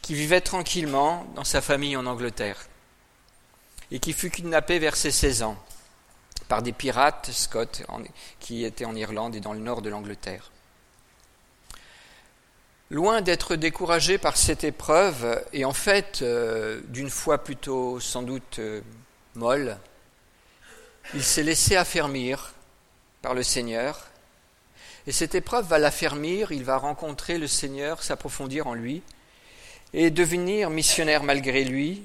qui 0.02 0.14
vivait 0.14 0.42
tranquillement 0.42 1.26
dans 1.36 1.44
sa 1.44 1.62
famille 1.62 1.96
en 1.96 2.06
Angleterre 2.06 2.68
et 3.96 4.00
qui 4.00 4.12
fut 4.12 4.30
kidnappé 4.30 4.78
vers 4.78 4.98
ses 4.98 5.10
16 5.10 5.44
ans 5.44 5.58
par 6.50 6.62
des 6.62 6.74
pirates 6.74 7.32
scots 7.32 7.82
qui 8.42 8.66
étaient 8.66 8.84
en 8.84 8.94
Irlande 8.94 9.36
et 9.36 9.40
dans 9.40 9.54
le 9.54 9.60
nord 9.60 9.82
de 9.82 9.90
l'Angleterre. 9.90 10.52
Loin 12.90 13.22
d'être 13.22 13.56
découragé 13.56 14.18
par 14.18 14.36
cette 14.36 14.66
épreuve, 14.66 15.42
et 15.54 15.64
en 15.64 15.72
fait 15.72 16.20
euh, 16.24 16.82
d'une 16.90 17.10
foi 17.10 17.38
plutôt 17.38 18.02
sans 18.02 18.22
doute 18.22 18.60
euh, 18.60 18.82
molle, 19.34 19.78
il 21.14 21.24
s'est 21.24 21.44
laissé 21.44 21.78
affermir 21.78 22.54
par 23.22 23.34
le 23.34 23.44
Seigneur, 23.44 24.08
et 25.08 25.14
cette 25.14 25.36
épreuve 25.36 25.68
va 25.68 25.80
l'affermir, 25.80 26.52
il 26.52 26.66
va 26.66 26.76
rencontrer 26.76 27.38
le 27.38 27.48
Seigneur, 27.48 28.04
s'approfondir 28.04 28.68
en 28.68 28.74
lui, 28.74 29.04
et 29.94 30.10
devenir 30.10 30.70
missionnaire 30.70 31.24
malgré 31.24 31.64
lui. 31.64 32.04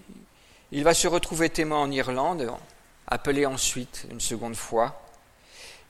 Il 0.73 0.85
va 0.85 0.95
se 0.95 1.09
retrouver 1.09 1.51
témoin 1.51 1.81
en 1.81 1.91
Irlande, 1.91 2.49
appelé 3.09 3.45
ensuite 3.45 4.07
une 4.09 4.21
seconde 4.21 4.55
fois, 4.55 5.03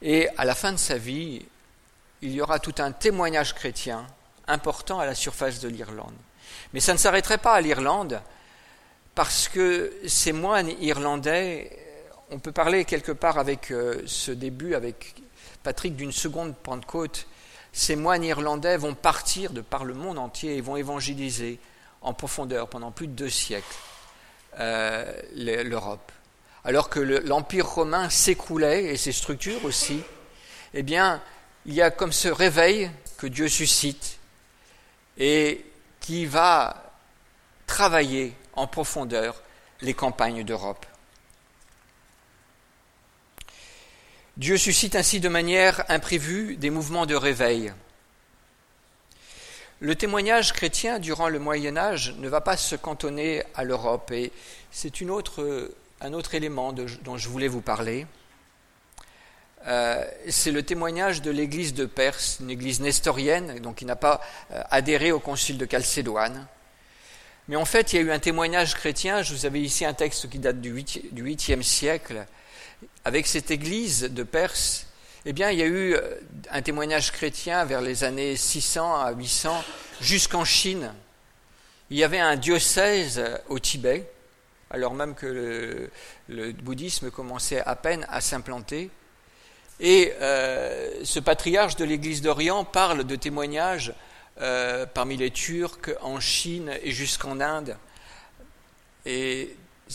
et 0.00 0.26
à 0.38 0.46
la 0.46 0.54
fin 0.54 0.72
de 0.72 0.78
sa 0.78 0.96
vie, 0.96 1.44
il 2.22 2.32
y 2.32 2.40
aura 2.40 2.58
tout 2.60 2.74
un 2.78 2.90
témoignage 2.90 3.54
chrétien 3.54 4.06
important 4.46 4.98
à 4.98 5.04
la 5.04 5.14
surface 5.14 5.60
de 5.60 5.68
l'Irlande. 5.68 6.14
Mais 6.72 6.80
ça 6.80 6.94
ne 6.94 6.98
s'arrêterait 6.98 7.36
pas 7.36 7.52
à 7.52 7.60
l'Irlande, 7.60 8.22
parce 9.14 9.48
que 9.48 9.92
ces 10.06 10.32
moines 10.32 10.70
irlandais, 10.80 11.76
on 12.30 12.38
peut 12.38 12.52
parler 12.52 12.86
quelque 12.86 13.12
part 13.12 13.36
avec 13.36 13.72
euh, 13.72 14.02
ce 14.06 14.30
début, 14.30 14.74
avec 14.74 15.14
Patrick, 15.62 15.94
d'une 15.94 16.12
seconde 16.12 16.56
Pentecôte. 16.56 17.26
Ces 17.74 17.96
moines 17.96 18.24
irlandais 18.24 18.78
vont 18.78 18.94
partir 18.94 19.52
de 19.52 19.60
par 19.60 19.84
le 19.84 19.92
monde 19.92 20.18
entier 20.18 20.56
et 20.56 20.62
vont 20.62 20.76
évangéliser 20.76 21.58
en 22.00 22.14
profondeur 22.14 22.68
pendant 22.68 22.92
plus 22.92 23.08
de 23.08 23.12
deux 23.12 23.28
siècles 23.28 23.76
euh, 24.58 25.12
l'Europe. 25.34 26.12
Alors 26.64 26.90
que 26.90 27.00
l'Empire 27.00 27.66
romain 27.66 28.10
s'écroulait 28.10 28.84
et 28.84 28.96
ses 28.96 29.12
structures 29.12 29.64
aussi, 29.64 30.02
eh 30.74 30.82
bien, 30.82 31.22
il 31.66 31.74
y 31.74 31.82
a 31.82 31.90
comme 31.90 32.12
ce 32.12 32.28
réveil 32.28 32.90
que 33.16 33.26
Dieu 33.26 33.48
suscite 33.48 34.18
et 35.18 35.64
qui 36.00 36.26
va 36.26 36.92
travailler 37.66 38.34
en 38.54 38.66
profondeur 38.66 39.42
les 39.80 39.94
campagnes 39.94 40.44
d'Europe. 40.44 40.86
Dieu 44.36 44.56
suscite 44.56 44.96
ainsi 44.96 45.20
de 45.20 45.28
manière 45.28 45.84
imprévue 45.88 46.56
des 46.56 46.70
mouvements 46.70 47.06
de 47.06 47.14
réveil. 47.14 47.72
Le 49.82 49.94
témoignage 49.94 50.52
chrétien 50.52 50.98
durant 50.98 51.30
le 51.30 51.38
Moyen 51.38 51.78
Âge 51.78 52.14
ne 52.18 52.28
va 52.28 52.42
pas 52.42 52.58
se 52.58 52.76
cantonner 52.76 53.42
à 53.54 53.64
l'Europe 53.64 54.10
et 54.12 54.30
c'est 54.70 54.92
un 55.00 55.08
autre 55.08 56.34
élément 56.34 56.74
dont 56.74 57.16
je 57.16 57.28
voulais 57.30 57.48
vous 57.48 57.62
parler. 57.62 58.06
Euh, 59.66 60.04
c'est 60.28 60.50
le 60.50 60.62
témoignage 60.62 61.22
de 61.22 61.30
l'église 61.30 61.72
de 61.72 61.86
Perse, 61.86 62.38
une 62.40 62.50
église 62.50 62.80
nestorienne, 62.80 63.58
donc 63.60 63.76
qui 63.76 63.86
n'a 63.86 63.96
pas 63.96 64.20
euh, 64.52 64.62
adhéré 64.70 65.12
au 65.12 65.18
concile 65.18 65.56
de 65.56 65.66
Chalcédoine. 65.70 66.46
Mais 67.48 67.56
en 67.56 67.64
fait, 67.64 67.94
il 67.94 67.96
y 67.96 67.98
a 68.00 68.02
eu 68.02 68.10
un 68.10 68.18
témoignage 68.18 68.74
chrétien. 68.74 69.22
Je 69.22 69.32
vous 69.32 69.46
avais 69.46 69.62
ici 69.62 69.86
un 69.86 69.94
texte 69.94 70.28
qui 70.28 70.38
date 70.38 70.60
du 70.60 70.74
8e 70.74 71.62
siècle. 71.62 72.26
Avec 73.06 73.26
cette 73.26 73.50
église 73.50 74.02
de 74.02 74.22
Perse, 74.24 74.86
eh 75.26 75.32
bien, 75.32 75.50
il 75.50 75.58
y 75.58 75.62
a 75.62 75.66
eu 75.66 75.94
euh, 75.94 76.00
un 76.50 76.62
témoignage 76.62 77.12
chrétien 77.12 77.64
vers 77.64 77.80
les 77.80 78.04
années 78.04 78.36
600 78.36 79.02
à 79.02 79.12
800 79.12 79.64
jusqu'en 80.00 80.44
Chine. 80.44 80.94
Il 81.90 81.98
y 81.98 82.04
avait 82.04 82.20
un 82.20 82.36
diocèse 82.36 83.22
au 83.48 83.58
Tibet, 83.58 84.10
alors 84.70 84.94
même 84.94 85.14
que 85.14 85.90
le 86.28 86.52
bouddhisme 86.52 87.10
commençait 87.10 87.60
à 87.60 87.76
peine 87.76 88.06
à 88.08 88.20
s'implanter. 88.20 88.90
Et 89.80 90.12
euh, 90.20 91.04
ce 91.04 91.20
patriarche 91.20 91.76
de 91.76 91.84
l'Église 91.84 92.20
d'Orient 92.20 92.64
parle 92.64 93.04
de 93.04 93.16
témoignages 93.16 93.94
euh, 94.40 94.84
parmi 94.86 95.16
les 95.16 95.30
Turcs, 95.30 95.90
en 96.02 96.20
Chine 96.20 96.72
et 96.82 96.92
jusqu'en 96.92 97.40
Inde. 97.40 97.76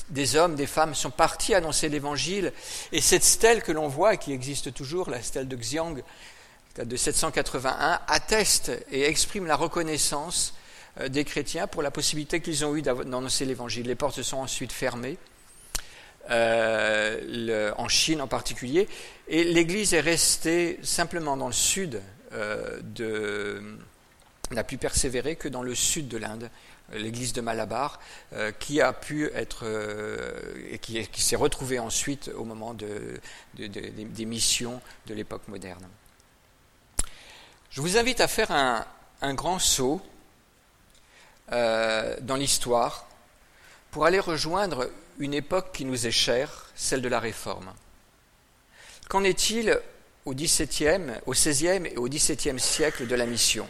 Des 0.10 0.36
hommes, 0.36 0.56
des 0.56 0.68
femmes 0.68 0.96
sont 0.96 1.12
partis 1.12 1.54
annoncer 1.54 1.90
l'Évangile. 1.90 2.54
Et 2.92 3.02
cette 3.02 3.24
stèle 3.24 3.62
que 3.62 3.72
l'on 3.72 3.88
voit, 3.88 4.18
qui 4.18 4.34
existe 4.34 4.74
toujours, 4.74 5.10
la 5.10 5.22
stèle 5.22 5.48
de 5.48 5.56
Xiang, 5.56 5.96
de 6.78 6.96
781, 6.96 8.00
atteste 8.08 8.72
et 8.92 9.04
exprime 9.04 9.46
la 9.46 9.56
reconnaissance 9.56 10.54
euh, 11.00 11.08
des 11.08 11.24
chrétiens 11.24 11.68
pour 11.68 11.82
la 11.82 11.92
possibilité 11.92 12.42
qu'ils 12.42 12.66
ont 12.66 12.76
eue 12.76 12.82
d'annoncer 12.82 13.46
l'Évangile. 13.46 13.88
Les 13.88 13.96
portes 13.96 14.16
se 14.16 14.24
sont 14.24 14.38
ensuite 14.38 14.72
fermées. 14.72 15.18
Euh, 16.32 17.72
en 17.78 17.88
Chine 17.88 18.20
en 18.20 18.28
particulier, 18.28 18.88
et 19.28 19.44
l'Église 19.44 19.94
est 19.94 20.00
restée 20.00 20.80
simplement 20.82 21.38
dans 21.38 21.46
le 21.46 21.54
sud 21.54 22.02
euh, 22.34 22.80
de 22.82 23.78
n'a 24.52 24.64
pu 24.64 24.78
persévérer 24.78 25.36
que 25.36 25.48
dans 25.48 25.62
le 25.62 25.76
sud 25.76 26.08
de 26.08 26.18
l'Inde, 26.18 26.50
l'église 26.94 27.34
de 27.34 27.42
Malabar, 27.42 28.00
euh, 28.34 28.52
qui 28.52 28.82
a 28.82 28.94
pu 28.94 29.30
être 29.34 29.66
et 30.70 30.80
qui, 30.80 31.22
s'est 31.22 31.36
retrouvée 31.36 31.80
ensuite 31.80 32.30
au 32.36 32.44
moment 32.44 32.74
de, 32.74 33.20
des 33.56 34.26
missions 34.26 34.82
de 35.08 35.14
l'époque 35.14 35.48
moderne. 35.48 35.88
Je 37.70 37.82
vous 37.82 37.98
invite 37.98 38.22
à 38.22 38.28
faire 38.28 38.52
un, 38.52 38.86
grand 39.34 39.60
saut 39.60 40.02
dans 41.50 42.36
l'histoire 42.38 43.08
pour 43.92 44.06
aller 44.06 44.20
rejoindre 44.20 44.90
une 45.20 45.34
époque 45.34 45.72
qui 45.74 45.86
nous 45.86 46.08
est 46.08 46.12
chère, 46.12 46.68
celle 46.76 47.02
de 47.02 47.08
la 47.08 47.20
Réforme. 47.20 47.74
Qu'en 49.08 49.24
est-il 49.24 49.80
au 50.26 50.34
XVIIe, 50.34 51.22
au 51.26 51.32
XVIe 51.32 51.88
et 51.88 51.98
au 51.98 52.08
XVIIe 52.08 52.60
siècle 52.60 53.08
de 53.08 53.16
la 53.16 53.26
mission? 53.26 53.68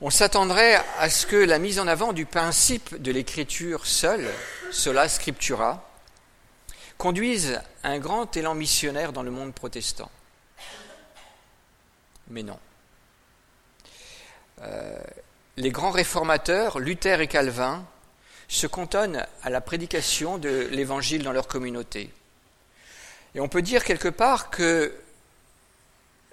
On 0.00 0.10
s'attendrait 0.10 0.80
à 0.98 1.10
ce 1.10 1.26
que 1.26 1.34
la 1.34 1.58
mise 1.58 1.80
en 1.80 1.88
avant 1.88 2.12
du 2.12 2.24
principe 2.24 3.02
de 3.02 3.10
l'écriture 3.10 3.84
seule, 3.84 4.30
sola 4.70 5.08
scriptura, 5.08 5.90
conduise 6.96 7.60
à 7.82 7.88
un 7.88 7.98
grand 7.98 8.36
élan 8.36 8.54
missionnaire 8.54 9.12
dans 9.12 9.24
le 9.24 9.32
monde 9.32 9.52
protestant. 9.52 10.08
Mais 12.30 12.44
non. 12.44 12.60
Euh, 14.62 14.96
les 15.56 15.70
grands 15.70 15.90
réformateurs, 15.90 16.78
Luther 16.78 17.20
et 17.20 17.26
Calvin, 17.26 17.84
se 18.46 18.68
cantonnent 18.68 19.26
à 19.42 19.50
la 19.50 19.60
prédication 19.60 20.38
de 20.38 20.68
l'Évangile 20.70 21.24
dans 21.24 21.32
leur 21.32 21.48
communauté. 21.48 22.12
Et 23.34 23.40
on 23.40 23.48
peut 23.48 23.62
dire 23.62 23.82
quelque 23.82 24.08
part 24.08 24.50
que 24.50 24.94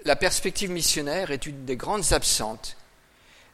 la 0.04 0.14
perspective 0.14 0.70
missionnaire 0.70 1.32
est 1.32 1.46
une 1.46 1.64
des 1.64 1.76
grandes 1.76 2.12
absentes 2.12 2.76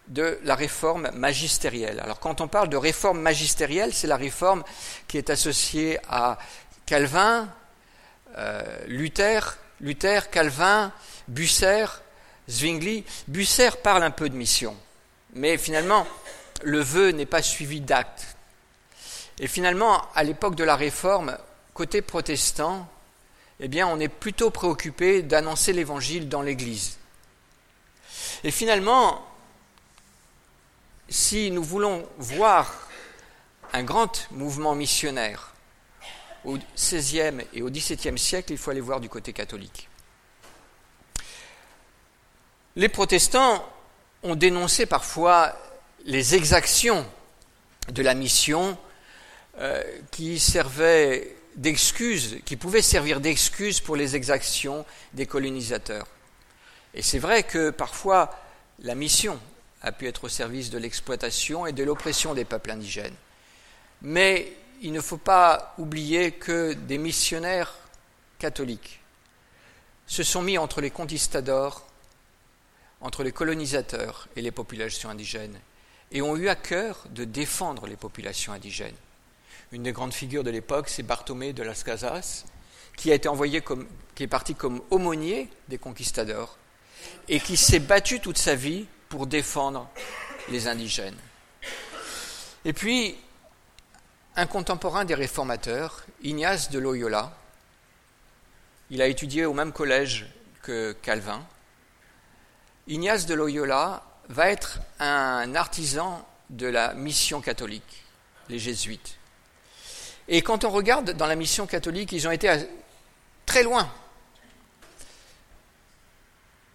de 0.09 0.39
la 0.45 0.55
réforme 0.55 1.11
magistérielle. 1.15 2.01
Alors 2.01 2.21
quand 2.21 2.41
on 2.41 2.49
parle 2.49 2.69
de 2.69 2.77
réforme 2.77 3.21
magistérielle, 3.21 3.95
c'est 3.95 4.07
la 4.07 4.17
réforme 4.17 4.65
qui 5.09 5.19
est 5.19 5.31
associée 5.31 5.99
à 6.09 6.39
Calvin, 6.87 7.49
euh, 8.37 8.63
Luther, 8.87 9.59
Luther, 9.81 10.31
Calvin, 10.31 10.93
Busser, 11.29 11.87
Zwingli. 12.49 13.05
Busser 13.29 13.71
parle 13.83 14.03
un 14.03 14.11
peu 14.11 14.29
de 14.29 14.37
mission, 14.37 14.77
mais 15.35 15.57
finalement, 15.57 16.07
le 16.63 16.81
vœu 16.81 17.11
n'est 17.11 17.27
pas 17.27 17.43
suivi 17.43 17.81
d'actes. 17.81 18.37
Et 19.39 19.49
finalement, 19.49 20.03
à 20.15 20.23
l'époque 20.23 20.55
de 20.55 20.65
la 20.65 20.77
Réforme, 20.77 21.37
côté 21.75 22.03
protestant, 22.03 22.87
eh 23.61 23.69
bien, 23.69 23.87
on 23.87 23.99
est 23.99 24.09
plutôt 24.09 24.51
préoccupé 24.51 25.23
d'annoncer 25.23 25.73
l'Évangile 25.73 26.29
dans 26.29 26.43
l'Église. 26.43 26.99
Et 28.45 28.51
finalement, 28.51 29.25
si 31.13 31.51
nous 31.51 31.63
voulons 31.63 32.09
voir 32.19 32.89
un 33.73 33.83
grand 33.83 34.29
mouvement 34.31 34.75
missionnaire 34.75 35.53
au 36.45 36.57
XVIe 36.77 37.45
et 37.53 37.63
au 37.63 37.71
XVIIe 37.71 38.19
siècle, 38.19 38.53
il 38.53 38.59
faut 38.59 38.71
aller 38.71 38.81
voir 38.81 39.01
du 39.01 39.09
côté 39.09 39.33
catholique. 39.33 39.89
Les 42.77 42.89
protestants 42.89 43.65
ont 44.23 44.35
dénoncé 44.35 44.87
parfois 44.87 45.55
les 46.07 46.35
exactions 46.35 47.07
de 47.89 48.03
la 48.03 48.15
mission 48.15 48.79
euh, 49.59 49.83
qui 50.11 50.39
servaient 50.39 51.37
d'excuses, 51.57 52.39
qui 52.47 52.57
pouvaient 52.57 52.81
servir 52.81 53.21
d'excuses 53.21 53.81
pour 53.81 53.97
les 53.97 54.17
exactions 54.17 54.87
des 55.13 55.27
colonisateurs. 55.27 56.07
Et 56.95 57.03
c'est 57.03 57.19
vrai 57.19 57.43
que 57.43 57.69
parfois 57.69 58.35
la 58.79 58.95
mission 58.95 59.39
a 59.83 59.93
pu 59.93 60.07
être 60.07 60.25
au 60.25 60.29
service 60.29 60.71
de 60.71 60.79
l'exploitation 60.79 61.67
et 61.67 61.73
de 61.73 61.83
l'oppression 61.83 62.35
des 62.35 62.45
peuples 62.45 62.71
indigènes. 62.71 63.15
Mais 64.03 64.53
il 64.81 64.93
ne 64.93 65.01
faut 65.01 65.17
pas 65.17 65.75
oublier 65.79 66.33
que 66.33 66.73
des 66.73 66.99
missionnaires 66.99 67.75
catholiques 68.39 69.01
se 70.07 70.23
sont 70.23 70.43
mis 70.43 70.59
entre 70.59 70.81
les 70.81 70.91
conquistadors, 70.91 71.87
entre 73.01 73.23
les 73.23 73.33
colonisateurs 73.33 74.29
et 74.37 74.43
les 74.43 74.51
populations 74.51 75.11
indigènes, 75.11 75.59
et 76.11 76.23
ont 76.23 76.37
eu 76.37 76.49
à 76.49 76.55
cœur 76.55 77.05
de 77.11 77.25
défendre 77.25 77.87
les 77.87 77.97
populations 77.97 78.53
indigènes. 78.53 78.97
Une 79.73 79.85
des 79.85 79.93
grandes 79.93 80.13
figures 80.13 80.45
de 80.45 80.51
l'époque, 80.51 80.89
c'est 80.89 81.03
Barthomé 81.03 81.53
de 81.53 81.63
Las 81.63 81.83
Casas, 81.83 82.45
qui 82.97 83.11
a 83.11 83.15
été 83.15 83.29
envoyé 83.29 83.63
comme, 83.63 83.89
qui 84.15 84.25
est 84.25 84.29
parti 84.29 84.55
comme 84.55 84.83
aumônier 84.91 85.49
des 85.69 85.79
conquistadors 85.79 86.59
et 87.29 87.41
qui 87.41 87.57
s'est 87.57 87.81
battu 87.81 88.21
toute 88.21 88.39
sa 88.39 88.55
vie 88.55 88.87
pour 89.13 89.27
défendre 89.27 89.91
les 90.49 90.69
indigènes. 90.69 91.19
Et 92.65 92.73
puis, 92.73 93.15
un 94.37 94.47
contemporain 94.47 95.05
des 95.05 95.15
réformateurs, 95.15 96.07
Ignace 96.23 96.71
de 96.71 96.79
Loyola, 96.79 97.37
il 98.89 99.03
a 99.03 99.07
étudié 99.09 99.45
au 99.45 99.53
même 99.53 99.71
collège 99.71 100.29
que 100.63 100.93
Calvin. 101.03 101.47
Ignace 102.87 103.27
de 103.27 103.35
Loyola 103.35 104.03
va 104.31 104.49
être 104.49 104.81
un 104.99 105.55
artisan 105.57 106.27
de 106.49 106.69
la 106.69 106.95
mission 106.95 107.43
catholique, 107.43 108.07
les 108.49 108.59
jésuites. 108.59 109.19
Et 110.27 110.41
quand 110.41 110.65
on 110.65 110.71
regarde 110.71 111.11
dans 111.11 111.27
la 111.27 111.37
mission 111.37 111.67
catholique, 111.67 112.13
ils 112.13 112.27
ont 112.27 112.33
été 112.33 112.67
très 113.45 113.63
loin. 113.63 113.93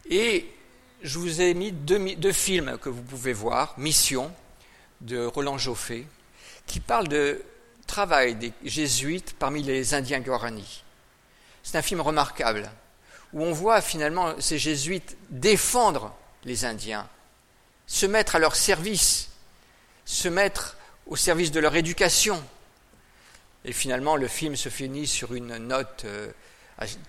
Et 0.08 0.54
je 1.02 1.20
vous 1.20 1.42
ai 1.42 1.54
mis 1.54 1.72
deux, 1.72 2.32
films 2.32 2.78
que 2.80 2.90
vous 2.90 3.02
pouvez 3.02 3.34
voir, 3.34 3.74
Mission, 3.78 4.32
de 5.02 5.26
Roland 5.26 5.58
Joffé, 5.58 6.08
qui 6.66 6.80
parle 6.80 7.08
de 7.08 7.44
travail 7.86 8.36
des 8.36 8.52
jésuites 8.64 9.36
parmi 9.38 9.64
les 9.64 9.94
Indiens 9.94 10.20
Guarani. 10.20 10.84
C'est 11.64 11.78
un 11.78 11.82
film 11.82 12.02
remarquable, 12.02 12.70
où 13.34 13.44
on 13.44 13.52
voit 13.52 13.82
finalement 13.82 14.40
ces 14.40 14.58
jésuites 14.58 15.18
défendre 15.30 16.16
les 16.44 16.66
Indiens, 16.66 17.08
se 17.86 18.06
mettre 18.06 18.36
à 18.36 18.40
leur 18.40 18.56
service, 18.56 19.30
se 20.06 20.28
mettre 20.28 20.78
au 21.06 21.16
service 21.16 21.52
de 21.52 21.60
leur 21.60 21.76
éducation, 21.76 22.44
et 23.68 23.74
finalement, 23.74 24.16
le 24.16 24.28
film 24.28 24.56
se 24.56 24.70
finit 24.70 25.08
sur 25.08 25.34
une 25.34 25.58
note 25.58 26.04
euh, 26.06 26.32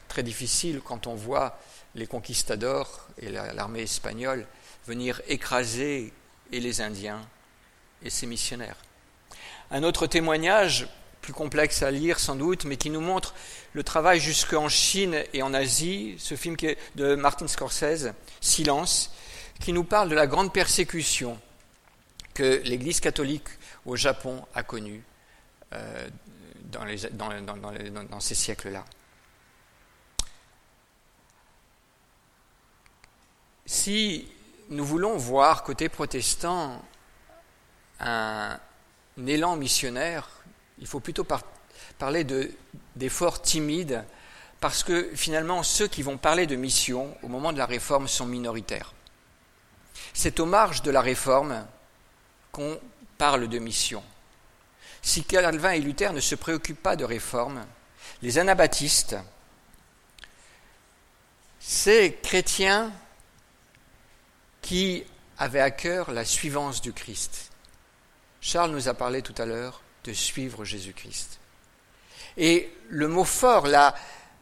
très 0.08 0.22
difficile 0.22 0.80
quand 0.84 1.06
on 1.06 1.14
voit 1.14 1.58
les 1.94 2.06
conquistadors 2.06 3.08
et 3.20 3.30
l'armée 3.30 3.82
espagnole 3.82 4.46
venir 4.86 5.20
écraser 5.28 6.12
et 6.52 6.60
les 6.60 6.80
Indiens 6.80 7.20
et 8.02 8.10
ses 8.10 8.26
missionnaires. 8.26 8.76
Un 9.70 9.82
autre 9.82 10.06
témoignage, 10.06 10.88
plus 11.20 11.34
complexe 11.34 11.82
à 11.82 11.90
lire 11.90 12.18
sans 12.18 12.36
doute, 12.36 12.64
mais 12.64 12.76
qui 12.76 12.88
nous 12.88 13.02
montre 13.02 13.34
le 13.74 13.82
travail 13.82 14.18
jusqu'en 14.20 14.68
Chine 14.68 15.22
et 15.34 15.42
en 15.42 15.52
Asie, 15.52 16.14
ce 16.18 16.36
film 16.36 16.56
de 16.94 17.14
Martin 17.14 17.48
Scorsese, 17.48 18.12
Silence, 18.40 19.12
qui 19.60 19.72
nous 19.72 19.84
parle 19.84 20.08
de 20.08 20.14
la 20.14 20.26
grande 20.26 20.52
persécution 20.52 21.38
que 22.32 22.62
l'Église 22.64 23.00
catholique 23.00 23.48
au 23.84 23.96
Japon 23.96 24.44
a 24.54 24.62
connue 24.62 25.02
euh, 25.74 26.08
dans, 26.70 28.20
ces 28.20 28.34
siècles-là. 28.34 28.84
Si 33.70 34.26
nous 34.70 34.84
voulons 34.84 35.18
voir 35.18 35.62
côté 35.62 35.90
protestant 35.90 36.82
un, 38.00 38.58
élan 39.26 39.56
missionnaire, 39.56 40.26
il 40.78 40.86
faut 40.86 41.00
plutôt 41.00 41.26
parler 41.98 42.24
d'efforts 42.96 43.42
timides, 43.42 44.06
parce 44.58 44.82
que 44.82 45.14
finalement 45.14 45.62
ceux 45.62 45.86
qui 45.86 46.02
vont 46.02 46.16
parler 46.16 46.46
de 46.46 46.56
mission 46.56 47.14
au 47.22 47.28
moment 47.28 47.52
de 47.52 47.58
la 47.58 47.66
réforme 47.66 48.08
sont 48.08 48.24
minoritaires. 48.24 48.94
C'est 50.14 50.40
aux 50.40 50.46
marges 50.46 50.80
de 50.80 50.90
la 50.90 51.02
réforme 51.02 51.66
qu'on 52.50 52.80
parle 53.18 53.48
de 53.48 53.58
mission. 53.58 54.02
Si 55.02 55.24
Calvin 55.24 55.72
et 55.72 55.80
Luther 55.80 56.14
ne 56.14 56.20
se 56.20 56.36
préoccupent 56.36 56.82
pas 56.82 56.96
de 56.96 57.04
réforme, 57.04 57.66
les 58.22 58.38
anabaptistes, 58.38 59.16
ces 61.60 62.14
chrétiens 62.22 62.90
qui 64.68 65.02
avaient 65.38 65.62
à 65.62 65.70
cœur 65.70 66.10
la 66.10 66.26
suivance 66.26 66.82
du 66.82 66.92
Christ. 66.92 67.52
Charles 68.42 68.70
nous 68.70 68.86
a 68.86 68.92
parlé 68.92 69.22
tout 69.22 69.34
à 69.38 69.46
l'heure 69.46 69.80
de 70.04 70.12
suivre 70.12 70.62
Jésus-Christ. 70.62 71.38
Et 72.36 72.70
le 72.90 73.08
mot 73.08 73.24
fort, 73.24 73.66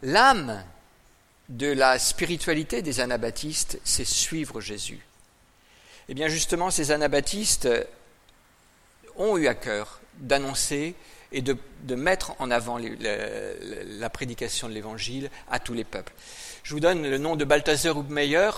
l'âme 0.02 0.64
de 1.48 1.68
la 1.68 2.00
spiritualité 2.00 2.82
des 2.82 2.98
anabaptistes, 2.98 3.78
c'est 3.84 4.04
suivre 4.04 4.60
Jésus. 4.60 4.98
Eh 6.08 6.14
bien 6.14 6.26
justement, 6.26 6.72
ces 6.72 6.90
anabaptistes 6.90 7.68
ont 9.14 9.36
eu 9.36 9.46
à 9.46 9.54
cœur 9.54 10.00
d'annoncer 10.18 10.96
et 11.30 11.40
de, 11.40 11.56
mettre 11.94 12.32
en 12.40 12.50
avant 12.50 12.78
la, 12.78 14.10
prédication 14.10 14.68
de 14.68 14.74
l'Évangile 14.74 15.30
à 15.48 15.60
tous 15.60 15.72
les 15.72 15.84
peuples. 15.84 16.12
Je 16.64 16.74
vous 16.74 16.80
donne 16.80 17.08
le 17.08 17.18
nom 17.18 17.36
de 17.36 17.44
Balthasar 17.44 17.96
Hubmeyer, 17.96 18.50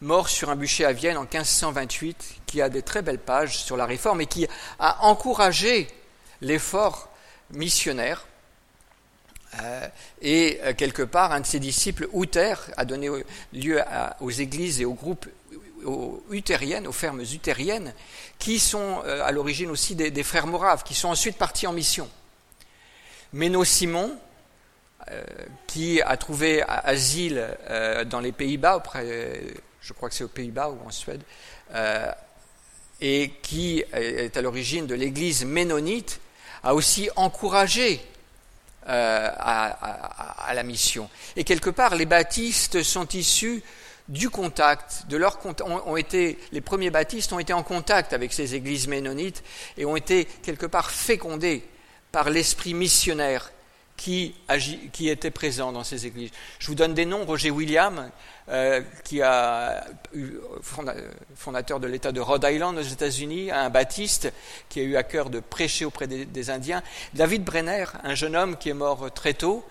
mort 0.00 0.28
sur 0.28 0.50
un 0.50 0.56
bûcher 0.56 0.84
à 0.84 0.92
Vienne 0.92 1.16
en 1.16 1.22
1528, 1.22 2.40
qui 2.46 2.60
a 2.60 2.68
des 2.68 2.82
très 2.82 3.02
belles 3.02 3.18
pages 3.18 3.58
sur 3.58 3.76
la 3.76 3.86
réforme 3.86 4.20
et 4.20 4.26
qui 4.26 4.46
a 4.78 5.04
encouragé 5.06 5.88
l'effort 6.40 7.08
missionnaire. 7.50 8.26
Euh, 9.62 9.88
et 10.20 10.60
euh, 10.62 10.74
quelque 10.74 11.02
part, 11.02 11.32
un 11.32 11.40
de 11.40 11.46
ses 11.46 11.60
disciples, 11.60 12.08
Uther, 12.12 12.54
a 12.76 12.84
donné 12.84 13.08
lieu 13.52 13.80
aux 14.20 14.30
églises 14.30 14.80
et 14.80 14.84
aux 14.84 14.94
groupes 14.94 15.26
utériennes, 16.30 16.86
aux 16.86 16.92
fermes 16.92 17.20
utériennes, 17.20 17.94
qui 18.38 18.58
sont 18.58 19.02
euh, 19.04 19.24
à 19.24 19.30
l'origine 19.30 19.70
aussi 19.70 19.94
des, 19.94 20.22
frères 20.22 20.46
moraves, 20.46 20.82
qui 20.82 20.94
sont 20.94 21.08
ensuite 21.08 21.38
partis 21.38 21.66
en 21.66 21.72
mission. 21.72 22.08
Méno 23.32 23.64
Simon, 23.64 24.18
qui 25.68 26.02
a 26.02 26.16
trouvé 26.16 26.62
asile 26.66 27.56
dans 28.06 28.18
les 28.18 28.32
Pays-Bas, 28.32 28.78
auprès, 28.78 29.42
je 29.86 29.92
crois 29.92 30.08
que 30.08 30.14
c'est 30.14 30.24
aux 30.24 30.28
Pays-Bas 30.28 30.70
ou 30.70 30.86
en 30.86 30.90
Suède, 30.90 31.22
et 33.00 33.32
qui 33.42 33.84
est 33.92 34.36
à 34.36 34.42
l'origine 34.42 34.86
de 34.86 34.94
l'église 34.94 35.44
ménonite, 35.44 36.20
a 36.64 36.74
aussi 36.74 37.08
encouragé 37.14 38.00
à, 38.84 40.48
à, 40.48 40.54
la 40.54 40.62
mission. 40.64 41.08
Et 41.36 41.44
quelque 41.44 41.70
part, 41.70 41.94
les 41.94 42.06
baptistes 42.06 42.82
sont 42.82 43.06
issus 43.08 43.62
du 44.08 44.30
contact, 44.30 45.04
de 45.08 45.16
leur 45.16 45.38
ont, 45.64 45.96
été, 45.96 46.38
les 46.52 46.60
premiers 46.60 46.90
baptistes 46.90 47.32
ont 47.32 47.38
été 47.38 47.52
en 47.52 47.62
contact 47.62 48.12
avec 48.12 48.32
ces 48.32 48.54
églises 48.54 48.88
ménonites 48.88 49.42
et 49.76 49.84
ont 49.84 49.96
été 49.96 50.24
quelque 50.24 50.66
part 50.66 50.90
fécondés 50.90 51.64
par 52.12 52.30
l'esprit 52.30 52.74
missionnaire 52.74 53.52
qui, 53.96 54.34
qui 54.92 55.08
était 55.08 55.30
présent 55.30 55.72
dans 55.72 55.84
ces 55.84 56.06
églises. 56.06 56.30
Je 56.58 56.66
vous 56.68 56.74
donne 56.74 56.94
des 56.94 57.06
noms. 57.06 57.24
Roger 57.24 57.50
William, 57.50 58.10
euh, 58.48 58.80
qui 59.02 59.22
a 59.22 59.84
fondateur 61.34 61.80
de 61.80 61.86
l'État 61.86 62.12
de 62.12 62.20
Rhode 62.20 62.46
Island 62.48 62.78
aux 62.78 62.82
États-Unis, 62.82 63.50
un 63.50 63.70
baptiste 63.70 64.32
qui 64.68 64.80
a 64.80 64.82
eu 64.84 64.96
à 64.96 65.02
cœur 65.02 65.30
de 65.30 65.40
prêcher 65.40 65.84
auprès 65.84 66.06
des, 66.06 66.50
Indiens. 66.50 66.82
David 67.14 67.42
Brenner, 67.42 67.86
un 68.04 68.14
jeune 68.14 68.36
homme 68.36 68.56
qui 68.56 68.68
est 68.68 68.74
mort 68.74 69.10
très 69.12 69.34
tôt, 69.34 69.64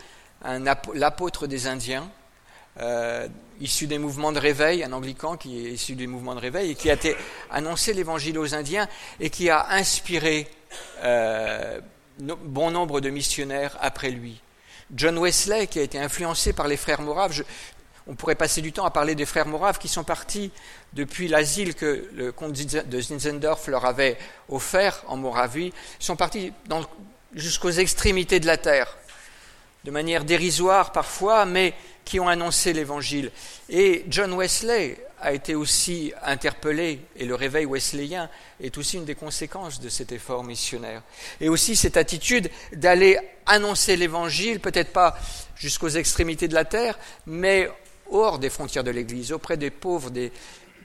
l'apôtre 0.94 1.48
des 1.48 1.68
Indiens, 1.68 2.10
euh, 2.82 3.30
issu 3.62 3.88
des 3.88 3.98
mouvements 3.98 4.34
de 4.34 4.40
réveil, 4.40 4.84
un 4.84 4.92
anglican 4.92 5.38
qui 5.38 5.66
est 5.66 5.72
issu 5.72 5.96
des 5.96 6.08
mouvements 6.08 6.36
de 6.36 6.42
réveil 6.42 6.72
et 6.72 6.76
qui 6.76 6.92
a 6.92 6.98
annoncé 7.50 7.94
l'évangile 7.94 8.38
aux 8.38 8.54
Indiens 8.54 8.90
et 9.22 9.30
qui 9.30 9.50
a 9.50 9.70
inspiré 9.70 10.50
euh, 11.04 11.80
bon 12.20 12.72
nombre 12.72 13.00
de 13.00 13.10
missionnaires 13.10 13.78
après 13.80 14.12
lui. 14.12 14.42
John 14.94 15.18
Wesley, 15.18 15.68
qui 15.68 15.80
a 15.80 15.82
été 15.82 15.98
influencé 15.98 16.54
par 16.54 16.68
les 16.68 16.78
frères 16.78 17.02
Moraves, 17.02 17.44
on 18.08 18.16
pourrait 18.16 18.36
passer 18.36 18.62
du 18.62 18.72
temps 18.72 18.86
à 18.86 18.92
parler 18.92 19.16
des 19.16 19.26
frères 19.26 19.48
Moraves 19.48 19.80
qui 19.80 19.88
sont 19.88 20.04
partis 20.04 20.52
depuis 20.94 21.28
l'asile 21.28 21.76
que 21.76 22.08
le 22.14 22.32
comte 22.32 22.54
de 22.54 23.02
Zinzendorf 23.02 23.68
leur 23.68 23.86
avait 23.86 24.18
offert 24.50 25.04
en 25.08 25.18
Moravie, 25.18 25.74
sont 26.00 26.16
partis 26.16 26.54
jusqu'aux 27.34 27.72
extrémités 27.72 28.40
de 28.40 28.48
la 28.48 28.58
terre, 28.58 28.96
de 29.84 29.92
manière 29.92 30.24
dérisoire 30.24 30.92
parfois, 30.92 31.46
mais 31.46 31.74
qui 32.06 32.20
ont 32.20 32.28
annoncé 32.28 32.74
l'Évangile. 32.74 33.32
Et 33.68 34.06
John 34.08 34.34
Wesley 34.34 34.98
a 35.20 35.34
été 35.34 35.56
aussi 35.56 36.14
interpellé, 36.24 37.00
et 37.16 37.26
le 37.26 37.34
réveil 37.34 37.66
wesleyen 37.66 38.30
est 38.62 38.78
aussi 38.78 38.98
une 38.98 39.06
des 39.06 39.16
conséquences 39.16 39.80
de 39.80 39.90
cet 39.90 40.12
effort 40.12 40.44
missionnaire. 40.44 41.02
Et 41.42 41.50
aussi 41.50 41.76
cette 41.76 41.98
attitude 41.98 42.52
d'aller 42.74 43.18
annoncer 43.48 43.96
l'Évangile, 43.96 44.60
peut-être 44.60 44.94
pas 44.94 45.18
jusqu'aux 45.56 45.90
extrémités 45.90 46.48
de 46.48 46.54
la 46.54 46.66
terre, 46.66 47.00
mais 47.26 47.70
hors 48.12 48.40
des 48.40 48.50
frontières 48.50 48.84
de 48.84 48.92
l'Église, 48.92 49.32
auprès 49.32 49.58
des 49.58 49.72
pauvres, 49.72 50.10
des 50.10 50.32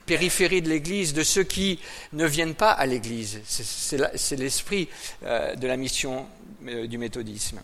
périphéries 0.05 0.61
de 0.61 0.69
l'Église, 0.69 1.13
de 1.13 1.23
ceux 1.23 1.43
qui 1.43 1.79
ne 2.13 2.25
viennent 2.25 2.55
pas 2.55 2.71
à 2.71 2.85
l'Église. 2.85 3.41
C'est 3.45 4.35
l'esprit 4.35 4.89
euh, 5.23 5.55
de 5.55 5.67
la 5.67 5.77
mission 5.77 6.27
euh, 6.67 6.87
du 6.87 6.97
méthodisme. 6.97 7.61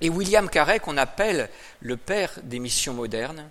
Et 0.00 0.08
William 0.08 0.48
Carey, 0.48 0.80
qu'on 0.80 0.96
appelle 0.96 1.48
le 1.80 1.96
père 1.96 2.32
des 2.42 2.58
missions 2.58 2.94
modernes, 2.94 3.48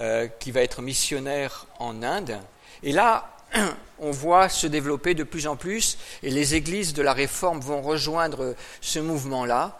euh, 0.00 0.26
qui 0.40 0.50
va 0.50 0.62
être 0.62 0.82
missionnaire 0.82 1.66
en 1.78 2.02
Inde. 2.02 2.38
Et 2.82 2.92
là, 2.92 3.36
on 3.98 4.10
voit 4.10 4.48
se 4.48 4.66
développer 4.66 5.14
de 5.14 5.24
plus 5.24 5.46
en 5.46 5.56
plus, 5.56 5.98
et 6.22 6.30
les 6.30 6.54
églises 6.54 6.92
de 6.92 7.02
la 7.02 7.12
Réforme 7.12 7.60
vont 7.60 7.82
rejoindre 7.82 8.56
ce 8.80 8.98
mouvement-là 8.98 9.78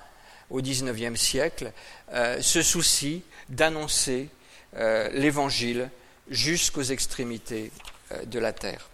au 0.50 0.60
XIXe 0.60 1.18
siècle, 1.18 1.72
ce 2.12 2.62
souci 2.62 3.22
d'annoncer 3.48 4.28
euh, 4.76 5.08
l'Évangile 5.10 5.90
jusqu'aux 6.28 6.82
extrémités 6.82 7.70
euh, 8.12 8.24
de 8.24 8.38
la 8.38 8.52
terre. 8.52 8.88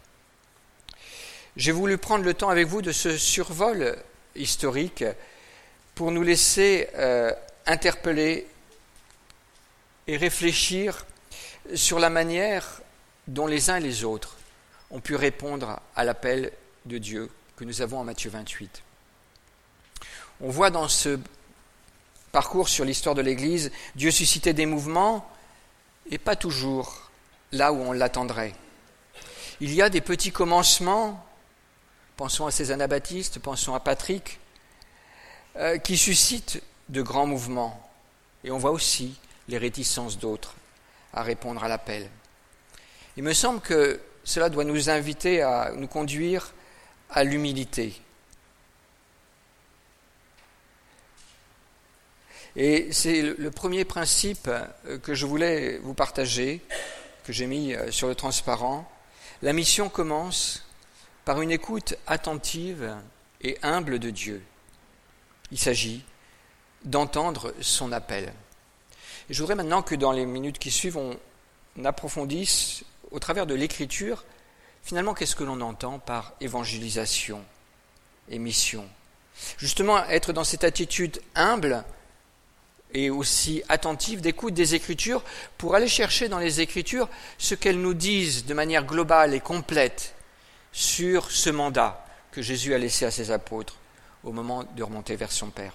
J'ai 1.57 1.73
voulu 1.73 1.99
prendre 1.99 2.25
le 2.25 2.35
temps 2.35 2.49
avec 2.49 2.67
vous 2.67 2.83
de 2.83 2.93
ce 2.93 3.17
survol 3.17 3.97
historique 4.37 5.05
pour 5.95 6.11
nous 6.13 6.23
laisser 6.23 6.89
euh, 6.97 7.33
interpeller 7.67 8.47
et 10.07 10.17
réfléchir 10.17 11.07
sur 11.75 11.99
la 11.99 12.11
manière 12.11 12.83
dont 13.27 13.47
les 13.47 13.71
uns 13.71 13.77
et 13.77 13.81
les 13.81 14.05
autres 14.05 14.37
ont 14.91 15.01
pu 15.01 15.15
répondre 15.15 15.81
à 15.97 16.05
l'appel 16.05 16.53
de 16.87 16.99
Dieu 16.99 17.31
que 17.57 17.65
nous 17.65 17.83
avons 17.83 17.99
en 17.99 18.05
Matthieu 18.05 18.31
28. 18.31 18.83
On 20.41 20.51
voit 20.51 20.71
dans 20.71 20.89
ce 20.89 21.19
parcours 22.33 22.69
sur 22.69 22.85
l'histoire 22.85 23.15
de 23.15 23.23
l'Église, 23.23 23.71
Dieu 23.95 24.11
suscitait 24.11 24.53
des 24.53 24.67
mouvements 24.67 25.29
et 26.11 26.19
pas 26.19 26.37
toujours 26.37 27.11
là 27.53 27.73
où 27.73 27.77
on 27.77 27.93
l'attendrait. 27.93 28.55
Il 29.61 29.75
y 29.75 29.83
a 29.83 29.91
des 29.91 30.01
petits 30.01 30.33
commencements, 30.33 31.25
pensons 32.17 32.47
à 32.47 32.51
ces 32.51 32.71
anabaptistes, 32.71 33.39
pensons 33.39 33.75
à 33.75 33.81
Patrick, 33.81 34.41
euh, 35.57 35.79
qui 35.79 35.97
suscitent 35.97 36.63
de 36.89 37.03
grands 37.03 37.27
mouvements. 37.27 37.91
Et 38.45 38.51
on 38.51 38.59
voit 38.59 38.71
aussi 38.71 39.19
les 39.49 39.59
réticences 39.59 40.19
d'autres 40.19 40.55
à 41.13 41.23
répondre 41.23 41.63
à 41.63 41.69
l'appel. 41.69 42.09
Il 43.17 43.23
me 43.23 43.33
semble 43.33 43.61
que 43.61 44.01
cela 44.25 44.49
doit 44.49 44.65
nous 44.65 44.91
inviter 44.91 45.43
à 45.43 45.73
nous 45.75 45.89
conduire 45.89 46.53
à 47.11 47.25
l'humilité. 47.25 48.01
Et 52.57 52.93
c'est 52.93 53.23
le 53.23 53.51
premier 53.51 53.85
principe 53.85 54.49
euh, 54.49 54.99
que 54.99 55.15
je 55.15 55.27
voulais 55.27 55.79
vous 55.79 55.95
partager, 55.95 56.61
que 57.25 57.33
j'ai 57.33 57.47
mis 57.47 57.75
euh, 57.75 57.91
sur 57.91 58.09
le 58.09 58.15
transparent. 58.15 58.91
La 59.43 59.53
mission 59.53 59.89
commence 59.89 60.67
par 61.25 61.41
une 61.41 61.51
écoute 61.51 61.95
attentive 62.07 62.95
et 63.41 63.57
humble 63.63 63.99
de 63.99 64.11
Dieu. 64.11 64.43
Il 65.53 65.59
s'agit 65.59 66.05
d'entendre 66.85 67.55
son 67.61 67.93
appel. 67.93 68.33
Je 69.29 69.41
voudrais 69.41 69.55
maintenant 69.55 69.83
que 69.83 69.95
dans 69.95 70.13
les 70.13 70.27
minutes 70.27 70.59
qui 70.59 70.71
suivent, 70.71 70.97
on 70.97 71.17
approfondisse 71.85 72.85
au 73.11 73.19
travers 73.19 73.47
de 73.47 73.55
l'écriture, 73.55 74.25
finalement, 74.83 75.15
qu'est-ce 75.15 75.37
que 75.37 75.45
l'on 75.45 75.61
entend 75.61 75.99
par 75.99 76.33
évangélisation 76.41 77.45
et 78.29 78.39
mission? 78.39 78.89
Justement, 79.57 80.05
être 80.07 80.33
dans 80.33 80.45
cette 80.45 80.65
attitude 80.65 81.21
humble 81.35 81.85
et 82.95 83.11
aussi 83.11 83.63
attentive 83.69 84.21
d'écoute 84.21 84.55
des 84.55 84.75
Écritures 84.75 85.23
pour 85.59 85.75
aller 85.75 85.89
chercher 85.89 86.29
dans 86.29 86.39
les 86.39 86.61
Écritures 86.61 87.09
ce 87.39 87.55
qu'elles 87.55 87.81
nous 87.81 87.95
disent 87.95 88.47
de 88.47 88.55
manière 88.55 88.85
globale 88.85 89.35
et 89.35 89.41
complète 89.41 90.15
sur 90.73 91.31
ce 91.31 91.51
mandat 91.51 92.05
que 92.33 92.43
Jésus 92.43 92.75
a 92.75 92.79
laissé 92.79 93.05
à 93.05 93.11
ses 93.11 93.31
apôtres 93.31 93.77
au 94.25 94.33
moment 94.33 94.65
de 94.65 94.83
remonter 94.83 95.17
vers 95.17 95.33
son 95.33 95.51
Père. 95.51 95.75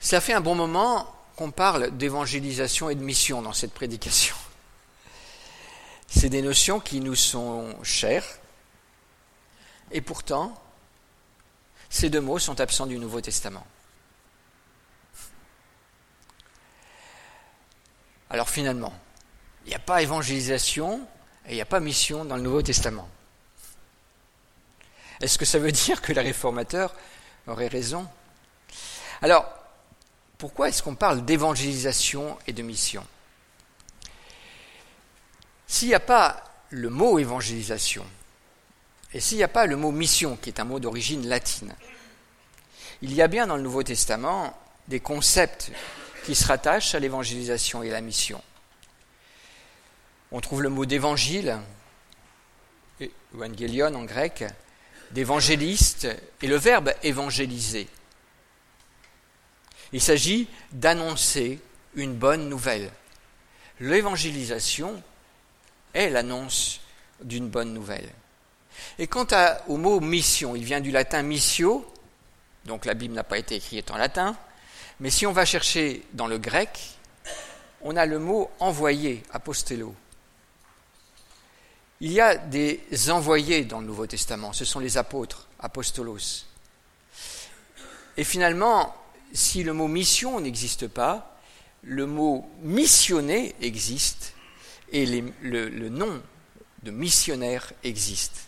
Ça 0.00 0.20
fait 0.20 0.32
un 0.32 0.40
bon 0.40 0.54
moment 0.54 1.12
qu'on 1.36 1.50
parle 1.50 1.96
d'évangélisation 1.96 2.90
et 2.90 2.94
de 2.94 3.02
mission 3.02 3.42
dans 3.42 3.52
cette 3.52 3.72
prédication. 3.72 4.34
C'est 6.08 6.28
des 6.28 6.42
notions 6.42 6.80
qui 6.80 7.00
nous 7.00 7.14
sont 7.14 7.74
chères, 7.82 8.26
et 9.92 10.00
pourtant, 10.00 10.54
ces 11.88 12.10
deux 12.10 12.20
mots 12.20 12.38
sont 12.38 12.60
absents 12.60 12.86
du 12.86 12.98
Nouveau 12.98 13.20
Testament. 13.20 13.66
Alors 18.32 18.48
finalement, 18.48 18.94
il 19.66 19.68
n'y 19.68 19.74
a 19.74 19.78
pas 19.78 20.00
évangélisation 20.00 21.06
et 21.46 21.52
il 21.52 21.54
n'y 21.54 21.60
a 21.60 21.66
pas 21.66 21.80
mission 21.80 22.24
dans 22.24 22.36
le 22.36 22.42
Nouveau 22.42 22.62
Testament. 22.62 23.08
Est-ce 25.20 25.36
que 25.36 25.44
ça 25.44 25.58
veut 25.58 25.70
dire 25.72 26.00
que 26.00 26.14
les 26.14 26.20
réformateurs 26.22 26.94
auraient 27.46 27.68
raison? 27.68 28.08
Alors, 29.20 29.46
pourquoi 30.38 30.70
est-ce 30.70 30.82
qu'on 30.82 30.94
parle 30.94 31.26
d'évangélisation 31.26 32.38
et 32.46 32.54
de 32.54 32.62
mission? 32.62 33.06
S'il 35.66 35.88
n'y 35.88 35.94
a 35.94 36.00
pas 36.00 36.42
le 36.70 36.88
mot 36.88 37.18
évangélisation, 37.18 38.06
et 39.12 39.20
s'il 39.20 39.36
n'y 39.36 39.44
a 39.44 39.48
pas 39.48 39.66
le 39.66 39.76
mot 39.76 39.92
mission, 39.92 40.38
qui 40.40 40.48
est 40.48 40.58
un 40.58 40.64
mot 40.64 40.80
d'origine 40.80 41.28
latine, 41.28 41.74
il 43.02 43.12
y 43.12 43.20
a 43.20 43.28
bien 43.28 43.46
dans 43.46 43.56
le 43.56 43.62
Nouveau 43.62 43.82
Testament 43.82 44.58
des 44.88 45.00
concepts 45.00 45.70
qui 46.24 46.34
se 46.34 46.46
rattachent 46.46 46.94
à 46.94 46.98
l'évangélisation 46.98 47.82
et 47.82 47.90
à 47.90 47.92
la 47.92 48.00
mission. 48.00 48.42
On 50.30 50.40
trouve 50.40 50.62
le 50.62 50.68
mot 50.68 50.86
d'évangile, 50.86 51.58
evangelion 53.34 53.94
en 53.94 54.04
grec, 54.04 54.44
d'évangéliste, 55.10 56.08
et 56.40 56.46
le 56.46 56.56
verbe 56.56 56.92
évangéliser. 57.02 57.88
Il 59.92 60.00
s'agit 60.00 60.48
d'annoncer 60.72 61.60
une 61.94 62.14
bonne 62.14 62.48
nouvelle. 62.48 62.90
L'évangélisation 63.80 65.02
est 65.92 66.08
l'annonce 66.08 66.80
d'une 67.22 67.48
bonne 67.48 67.74
nouvelle. 67.74 68.08
Et 68.98 69.06
quant 69.06 69.26
au 69.68 69.76
mot 69.76 70.00
mission, 70.00 70.56
il 70.56 70.64
vient 70.64 70.80
du 70.80 70.90
latin 70.90 71.22
missio, 71.22 71.86
donc 72.64 72.84
la 72.86 72.94
Bible 72.94 73.14
n'a 73.14 73.24
pas 73.24 73.38
été 73.38 73.56
écrite 73.56 73.90
en 73.90 73.98
latin, 73.98 74.36
mais 75.02 75.10
si 75.10 75.26
on 75.26 75.32
va 75.32 75.44
chercher 75.44 76.04
dans 76.12 76.28
le 76.28 76.38
grec, 76.38 76.78
on 77.80 77.96
a 77.96 78.06
le 78.06 78.20
mot 78.20 78.48
envoyé, 78.60 79.24
apostello. 79.32 79.96
Il 81.98 82.12
y 82.12 82.20
a 82.20 82.36
des 82.36 82.80
envoyés 83.10 83.64
dans 83.64 83.80
le 83.80 83.86
Nouveau 83.86 84.06
Testament, 84.06 84.52
ce 84.52 84.64
sont 84.64 84.78
les 84.78 84.98
apôtres, 84.98 85.48
apostolos. 85.58 86.46
Et 88.16 88.22
finalement, 88.22 88.94
si 89.32 89.64
le 89.64 89.72
mot 89.72 89.88
mission 89.88 90.38
n'existe 90.38 90.86
pas, 90.86 91.36
le 91.82 92.06
mot 92.06 92.48
missionner 92.60 93.56
existe 93.60 94.34
et 94.92 95.04
le 95.04 95.88
nom 95.88 96.22
de 96.84 96.92
missionnaire 96.92 97.72
existe. 97.82 98.46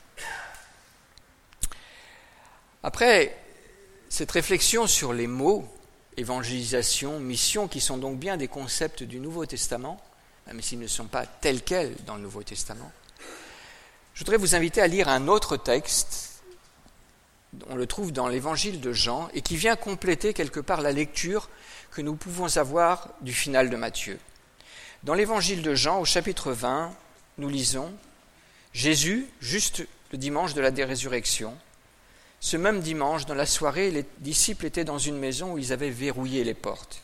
Après 2.85 3.37
cette 4.09 4.31
réflexion 4.31 4.87
sur 4.87 5.12
les 5.12 5.27
mots, 5.27 5.69
évangélisation, 6.16 7.20
mission, 7.20 7.68
qui 7.68 7.81
sont 7.81 7.96
donc 7.96 8.18
bien 8.18 8.37
des 8.37 8.48
concepts 8.48 9.03
du 9.03 9.20
Nouveau 9.20 9.46
Testament, 9.46 10.00
même 10.46 10.61
s'ils 10.61 10.79
ne 10.79 10.87
sont 10.87 11.07
pas 11.07 11.27
tels 11.27 11.62
quels 11.62 11.94
dans 12.07 12.16
le 12.16 12.22
Nouveau 12.22 12.42
Testament, 12.42 12.92
je 14.14 14.20
voudrais 14.20 14.37
vous 14.37 14.55
inviter 14.55 14.81
à 14.81 14.87
lire 14.87 15.09
un 15.09 15.27
autre 15.27 15.57
texte, 15.57 16.42
on 17.68 17.77
le 17.77 17.87
trouve 17.87 18.12
dans 18.12 18.29
l'évangile 18.29 18.81
de 18.81 18.92
Jean, 18.92 19.29
et 19.35 19.42
qui 19.42 19.57
vient 19.57 19.77
compléter 19.77 20.35
quelque 20.35 20.61
part 20.61 20.81
la 20.81 20.92
lecture 20.92 21.48
que 21.90 22.03
nous 22.03 22.14
pouvons 22.14 22.57
avoir 22.57 23.09
du 23.20 23.33
final 23.33 23.70
de 23.70 23.77
Matthieu. 23.77 24.18
Dans 25.03 25.14
l'évangile 25.14 25.62
de 25.62 25.74
Jean, 25.74 26.00
au 26.00 26.05
chapitre 26.05 26.53
20, 26.53 26.92
nous 27.38 27.48
lisons 27.48 27.92
Jésus, 28.72 29.27
juste 29.40 29.87
le 30.12 30.18
dimanche 30.18 30.55
de 30.55 30.61
la 30.61 30.70
résurrection, 30.70 31.57
ce 32.44 32.59
même 32.59 32.80
dimanche, 32.80 33.24
dans 33.24 33.35
la 33.35 33.46
soirée, 33.46 33.90
les 33.90 34.04
disciples 34.18 34.66
étaient 34.66 34.85
dans 34.85 34.98
une 34.98 35.16
maison 35.16 35.54
où 35.54 35.59
ils 35.59 35.72
avaient 35.72 35.88
verrouillé 35.88 36.44
les 36.44 36.52
portes. 36.52 37.00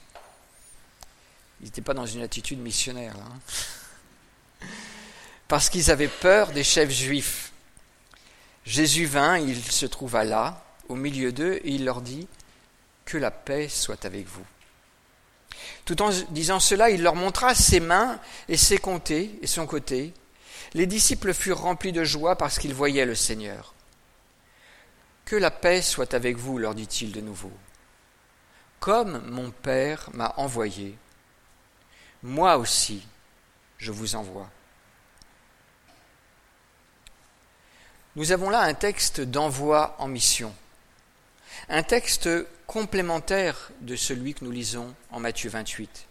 Ils 1.63 1.65
n'étaient 1.65 1.81
pas 1.81 1.95
dans 1.95 2.05
une 2.05 2.21
attitude 2.21 2.59
missionnaire, 2.59 3.17
là. 3.17 3.25
Hein. 3.25 4.67
Parce 5.49 5.71
qu'ils 5.71 5.91
avaient 5.91 6.09
peur 6.09 6.53
des 6.53 6.63
chefs 6.63 6.91
juifs. 6.91 7.53
Jésus 8.67 9.07
vint, 9.07 9.39
il 9.39 9.65
se 9.65 9.87
trouva 9.87 10.25
là, 10.25 10.63
au 10.91 10.95
milieu 10.95 11.33
d'eux, 11.33 11.55
et 11.65 11.71
il 11.71 11.87
leur 11.87 12.03
dit 12.03 12.29
Que 13.07 13.17
la 13.17 13.31
paix 13.31 13.71
soit 13.71 14.05
avec 14.05 14.27
vous. 14.27 14.45
Tout 15.87 16.03
en 16.03 16.11
disant 16.33 16.61
cela, 16.61 16.91
il 16.91 17.03
leur 17.03 17.15
montra 17.15 17.55
ses 17.55 17.81
mains 17.81 18.21
et 18.51 18.59
ses 18.59 18.77
côtés 18.77 19.39
et 19.41 19.47
son 19.47 19.67
côté. 19.67 20.13
Les 20.75 20.85
disciples 20.85 21.33
furent 21.33 21.63
remplis 21.63 21.93
de 21.93 22.05
joie 22.05 22.37
parce 22.37 22.59
qu'ils 22.59 22.75
voyaient 22.75 23.07
le 23.07 23.15
Seigneur. 23.15 23.73
Que 25.31 25.37
la 25.37 25.53
paix 25.53 25.81
soit 25.81 26.13
avec 26.15 26.37
vous, 26.37 26.59
leur 26.59 26.75
dit-il 26.75 27.13
de 27.13 27.21
nouveau. 27.21 27.53
Comme 28.81 29.25
mon 29.31 29.53
Père 29.53 30.11
m'a 30.13 30.35
envoyé, 30.37 30.99
moi 32.25 32.57
aussi 32.57 33.07
je 33.79 33.93
vous 33.93 34.17
envoie. 34.17 34.51
Nous 38.17 38.33
avons 38.33 38.51
là 38.51 38.63
un 38.63 38.75
texte 38.75 39.21
d'envoi 39.21 39.95
en 40.01 40.09
mission, 40.09 40.53
un 41.69 41.85
texte 41.85 42.29
complémentaire 42.67 43.71
de 43.83 43.95
celui 43.95 44.35
que 44.35 44.45
nous 44.45 44.51
lisons 44.51 44.93
en 45.13 45.21
Matthieu 45.21 45.49
28. 45.49 46.09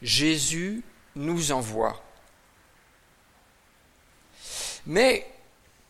Jésus 0.00 0.84
nous 1.16 1.50
envoie. 1.50 2.00
Mais 4.86 5.28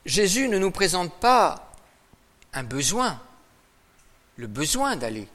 Jésus 0.06 0.48
ne 0.48 0.56
nous 0.56 0.70
présente 0.70 1.12
pas 1.20 1.68
un 2.52 2.62
besoin, 2.62 3.20
le 4.36 4.46
besoin 4.46 4.96
d'aller. 4.96 5.28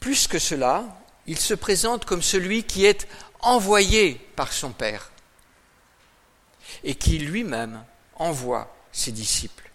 Plus 0.00 0.26
que 0.26 0.38
cela, 0.38 0.84
il 1.26 1.38
se 1.38 1.54
présente 1.54 2.04
comme 2.04 2.22
celui 2.22 2.64
qui 2.64 2.84
est 2.84 3.06
envoyé 3.40 4.14
par 4.36 4.52
son 4.52 4.72
Père 4.72 5.10
et 6.84 6.94
qui 6.94 7.18
lui-même 7.18 7.84
envoie 8.14 8.74
ses 8.92 9.12
disciples. 9.12 9.70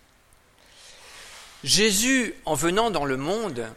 Jésus, 1.64 2.36
en 2.46 2.56
venant 2.56 2.92
dans 2.92 3.06
le 3.06 3.18
monde, 3.18 3.72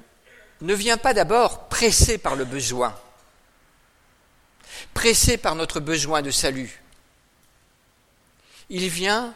ne 0.61 0.75
vient 0.75 0.97
pas 0.97 1.15
d'abord 1.15 1.69
pressé 1.69 2.19
par 2.19 2.35
le 2.35 2.45
besoin, 2.45 2.99
pressé 4.95 5.37
par 5.37 5.55
notre 5.55 5.81
besoin 5.81 6.23
de 6.23 6.31
salut. 6.31 6.83
Il 8.71 8.89
vient 8.89 9.35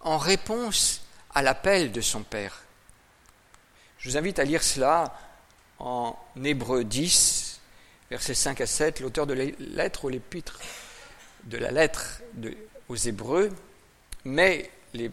en 0.00 0.18
réponse 0.18 1.00
à 1.34 1.42
l'appel 1.42 1.92
de 1.92 2.00
son 2.00 2.22
Père. 2.22 2.62
Je 3.98 4.10
vous 4.10 4.16
invite 4.16 4.38
à 4.38 4.44
lire 4.44 4.62
cela 4.62 5.18
en 5.78 6.16
Hébreu 6.42 6.84
10, 6.84 7.60
versets 8.10 8.34
5 8.34 8.60
à 8.60 8.66
7. 8.66 9.00
L'auteur 9.00 9.26
de 9.26 9.34
la 9.34 9.44
lettre 9.58 10.04
ou 10.04 10.08
l'épître 10.08 10.58
de 11.44 11.58
la 11.58 11.70
lettre 11.70 12.22
aux 12.88 12.96
Hébreux 12.96 13.50
met 14.24 14.70
les 14.94 15.10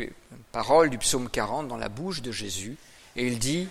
paroles 0.51 0.89
du 0.89 0.97
psaume 0.97 1.30
40 1.30 1.67
dans 1.67 1.78
la 1.78 1.89
bouche 1.89 2.21
de 2.21 2.32
Jésus 2.32 2.78
et 3.15 3.28
il 3.28 3.39
dit 3.39 3.67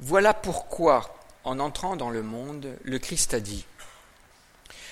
Voilà 0.00 0.34
pourquoi, 0.34 1.18
en 1.44 1.58
entrant 1.58 1.96
dans 1.96 2.10
le 2.10 2.22
monde, 2.22 2.76
le 2.82 2.98
Christ 2.98 3.34
a 3.34 3.40
dit 3.40 3.64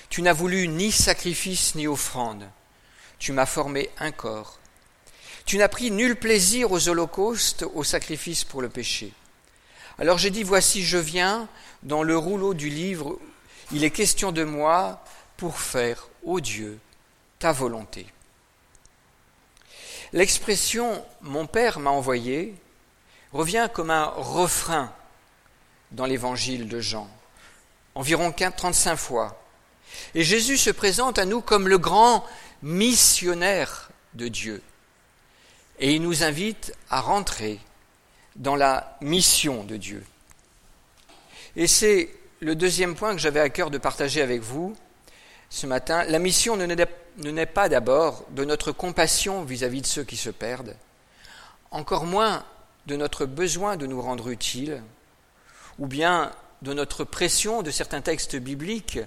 Tu 0.09 0.21
n'as 0.21 0.33
voulu 0.33 0.67
ni 0.67 0.91
sacrifice 0.91 1.75
ni 1.75 1.87
offrande, 1.87 2.49
tu 3.19 3.31
m'as 3.31 3.45
formé 3.45 3.89
un 3.99 4.11
corps 4.11 4.59
tu 5.45 5.57
n'as 5.57 5.69
pris 5.69 5.91
nul 5.91 6.15
plaisir 6.15 6.71
aux 6.71 6.89
holocaustes, 6.89 7.65
aux 7.73 7.83
sacrifices 7.83 8.43
pour 8.43 8.61
le 8.61 8.69
péché. 8.69 9.13
Alors 9.99 10.17
j'ai 10.17 10.31
dit, 10.31 10.43
voici, 10.43 10.83
je 10.83 10.97
viens, 10.97 11.47
dans 11.83 12.03
le 12.03 12.17
rouleau 12.17 12.53
du 12.53 12.69
livre, 12.69 13.17
il 13.71 13.83
est 13.83 13.91
question 13.91 14.31
de 14.31 14.43
moi 14.43 15.03
pour 15.37 15.59
faire, 15.59 16.09
ô 16.23 16.39
Dieu, 16.39 16.79
ta 17.39 17.51
volonté. 17.51 18.07
L'expression 20.13 21.03
Mon 21.21 21.45
Père 21.45 21.79
m'a 21.79 21.89
envoyé 21.89 22.55
revient 23.31 23.69
comme 23.73 23.91
un 23.91 24.05
refrain 24.05 24.93
dans 25.91 26.05
l'évangile 26.05 26.67
de 26.67 26.79
Jean, 26.79 27.09
environ 27.93 28.31
35 28.31 28.95
fois. 28.95 29.41
Et 30.13 30.23
Jésus 30.23 30.57
se 30.57 30.71
présente 30.71 31.19
à 31.19 31.25
nous 31.25 31.41
comme 31.41 31.67
le 31.67 31.77
grand 31.77 32.25
missionnaire 32.61 33.89
de 34.13 34.27
Dieu. 34.27 34.61
Et 35.79 35.93
il 35.93 36.01
nous 36.01 36.23
invite 36.23 36.73
à 36.89 37.01
rentrer 37.01 37.59
dans 38.35 38.55
la 38.55 38.97
mission 39.01 39.63
de 39.63 39.77
Dieu. 39.77 40.05
Et 41.55 41.67
c'est 41.67 42.09
le 42.39 42.55
deuxième 42.55 42.95
point 42.95 43.13
que 43.13 43.21
j'avais 43.21 43.39
à 43.39 43.49
cœur 43.49 43.71
de 43.71 43.77
partager 43.77 44.21
avec 44.21 44.41
vous 44.41 44.75
ce 45.49 45.67
matin. 45.67 46.03
La 46.05 46.19
mission 46.19 46.57
ne 46.57 46.65
naît 47.31 47.45
pas 47.45 47.69
d'abord 47.69 48.25
de 48.31 48.43
notre 48.43 48.71
compassion 48.71 49.43
vis-à-vis 49.43 49.81
de 49.81 49.87
ceux 49.87 50.03
qui 50.03 50.17
se 50.17 50.29
perdent, 50.29 50.75
encore 51.71 52.05
moins 52.05 52.45
de 52.87 52.95
notre 52.95 53.25
besoin 53.25 53.77
de 53.77 53.87
nous 53.87 54.01
rendre 54.01 54.29
utiles, 54.29 54.81
ou 55.79 55.87
bien 55.87 56.31
de 56.61 56.73
notre 56.73 57.03
pression 57.03 57.61
de 57.61 57.71
certains 57.71 58.01
textes 58.01 58.35
bibliques, 58.35 58.99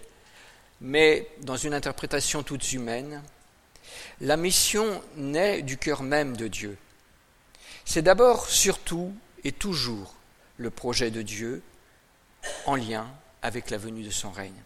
mais 0.81 1.28
dans 1.42 1.57
une 1.57 1.74
interprétation 1.74 2.42
toute 2.42 2.72
humaine, 2.72 3.22
la 4.20 4.37
mission 4.37 5.03
naît 5.16 5.62
du 5.62 5.79
cœur 5.79 6.03
même 6.03 6.37
de 6.37 6.48
Dieu. 6.48 6.77
C'est 7.85 8.03
d'abord, 8.03 8.48
surtout 8.48 9.14
et 9.44 9.53
toujours 9.53 10.14
le 10.57 10.70
projet 10.70 11.11
de 11.11 11.22
Dieu 11.22 11.62
en 12.66 12.77
lien 12.77 13.09
avec 13.42 13.70
la 13.70 13.79
venue 13.79 14.03
de 14.03 14.11
son 14.11 14.31
règne. 14.31 14.61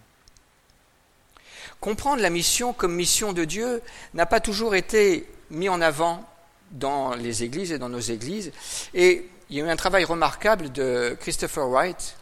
Comprendre 1.81 2.23
la 2.23 2.31
mission 2.31 2.73
comme 2.73 2.95
mission 2.95 3.33
de 3.33 3.45
Dieu 3.45 3.83
n'a 4.15 4.27
pas 4.27 4.41
toujours 4.41 4.75
été 4.75 5.29
mis 5.51 5.69
en 5.69 5.81
avant 5.81 6.29
dans 6.71 7.15
les 7.15 7.43
églises 7.43 7.73
et 7.73 7.79
dans 7.79 7.89
nos 7.89 8.01
églises. 8.01 8.53
Et 8.95 9.29
il 9.51 9.59
y 9.59 9.61
a 9.61 9.65
eu 9.67 9.69
un 9.69 9.77
travail 9.77 10.05
remarquable 10.05 10.73
de 10.73 11.17
Christopher 11.21 11.69
Wright 11.69 12.17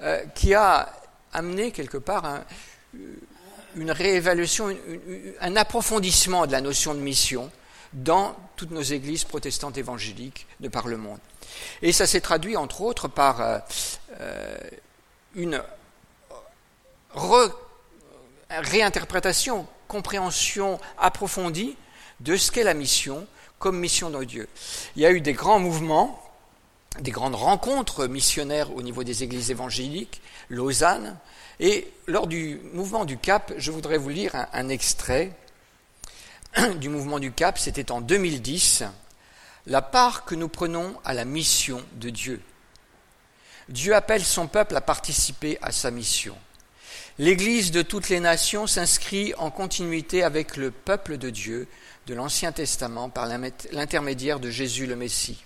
euh, 0.00 0.24
qui 0.34 0.54
a 0.54 0.92
amené 1.32 1.70
quelque 1.70 1.98
part 1.98 2.24
un, 2.24 2.44
une 3.76 3.90
réévaluation, 3.90 4.76
un 5.40 5.56
approfondissement 5.56 6.46
de 6.46 6.52
la 6.52 6.60
notion 6.60 6.94
de 6.94 7.00
mission 7.00 7.50
dans 7.92 8.36
toutes 8.56 8.70
nos 8.70 8.82
églises 8.82 9.24
protestantes 9.24 9.76
évangéliques 9.76 10.46
de 10.60 10.68
par 10.68 10.88
le 10.88 10.96
monde. 10.96 11.18
Et 11.82 11.92
ça 11.92 12.06
s'est 12.06 12.20
traduit 12.20 12.56
entre 12.56 12.80
autres 12.80 13.08
par 13.08 13.40
euh, 13.40 13.58
euh, 14.20 14.56
une 15.34 15.62
réinterprétation, 18.50 19.66
compréhension 19.88 20.80
approfondie 20.98 21.76
de 22.20 22.36
ce 22.36 22.50
qu'est 22.50 22.64
la 22.64 22.74
mission 22.74 23.26
comme 23.58 23.78
mission 23.78 24.10
de 24.10 24.24
Dieu. 24.24 24.48
Il 24.96 25.02
y 25.02 25.06
a 25.06 25.12
eu 25.12 25.20
des 25.20 25.34
grands 25.34 25.58
mouvements, 25.58 26.18
des 27.00 27.10
grandes 27.10 27.34
rencontres 27.34 28.06
missionnaires 28.06 28.74
au 28.74 28.82
niveau 28.82 29.04
des 29.04 29.22
églises 29.22 29.50
évangéliques, 29.50 30.20
Lausanne, 30.48 31.16
et 31.60 31.86
lors 32.06 32.26
du 32.26 32.60
mouvement 32.72 33.04
du 33.04 33.18
Cap, 33.18 33.52
je 33.56 33.70
voudrais 33.70 33.98
vous 33.98 34.08
lire 34.08 34.32
un, 34.52 34.68
extrait 34.68 35.32
du 36.76 36.88
mouvement 36.88 37.18
du 37.18 37.32
Cap, 37.32 37.58
c'était 37.58 37.92
en 37.92 38.00
2010, 38.00 38.84
la 39.66 39.82
part 39.82 40.24
que 40.24 40.34
nous 40.34 40.48
prenons 40.48 40.94
à 41.04 41.14
la 41.14 41.24
mission 41.24 41.82
de 41.94 42.10
Dieu. 42.10 42.40
Dieu 43.68 43.94
appelle 43.94 44.24
son 44.24 44.48
peuple 44.48 44.76
à 44.76 44.80
participer 44.80 45.58
à 45.62 45.72
sa 45.72 45.90
mission. 45.90 46.36
L'Église 47.18 47.70
de 47.70 47.82
toutes 47.82 48.08
les 48.08 48.20
nations 48.20 48.66
s'inscrit 48.66 49.34
en 49.36 49.50
continuité 49.50 50.22
avec 50.22 50.56
le 50.56 50.70
peuple 50.70 51.18
de 51.18 51.30
Dieu 51.30 51.68
de 52.06 52.14
l'Ancien 52.14 52.52
Testament 52.52 53.10
par 53.10 53.28
l'intermédiaire 53.72 54.40
de 54.40 54.50
Jésus 54.50 54.86
le 54.86 54.96
Messie. 54.96 55.44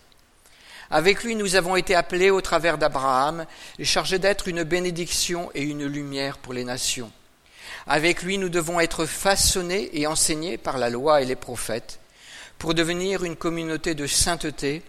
Avec 0.90 1.24
lui, 1.24 1.34
nous 1.34 1.56
avons 1.56 1.76
été 1.76 1.94
appelés 1.94 2.30
au 2.30 2.40
travers 2.40 2.78
d'Abraham 2.78 3.46
et 3.78 3.84
chargés 3.84 4.18
d'être 4.18 4.48
une 4.48 4.62
bénédiction 4.62 5.50
et 5.54 5.62
une 5.62 5.84
lumière 5.84 6.38
pour 6.38 6.52
les 6.52 6.64
nations. 6.64 7.10
Avec 7.86 8.22
lui, 8.22 8.38
nous 8.38 8.48
devons 8.48 8.80
être 8.80 9.06
façonnés 9.06 9.90
et 9.92 10.06
enseignés 10.06 10.58
par 10.58 10.78
la 10.78 10.90
loi 10.90 11.22
et 11.22 11.24
les 11.24 11.36
prophètes 11.36 12.00
pour 12.58 12.74
devenir 12.74 13.24
une 13.24 13.36
communauté 13.36 13.94
de 13.94 14.06
sainteté, 14.06 14.82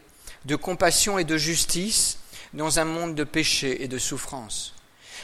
de 0.46 0.56
compassion 0.56 1.20
et 1.20 1.24
de 1.24 1.38
justice 1.38 2.20
dans 2.54 2.80
un 2.80 2.86
monde 2.86 3.16
de 3.16 3.24
péché 3.24 3.84
et 3.84 3.88
de 3.88 3.98
souffrance. 3.98 4.74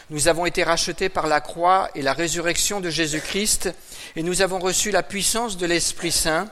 Nous 0.09 0.27
avons 0.27 0.45
été 0.45 0.63
rachetés 0.63 1.09
par 1.09 1.27
la 1.27 1.39
croix 1.39 1.89
et 1.95 2.01
la 2.01 2.13
résurrection 2.13 2.81
de 2.81 2.89
Jésus-Christ 2.89 3.73
et 4.15 4.23
nous 4.23 4.41
avons 4.41 4.59
reçu 4.59 4.91
la 4.91 5.01
puissance 5.01 5.57
de 5.57 5.65
l'Esprit 5.65 6.11
Saint 6.11 6.49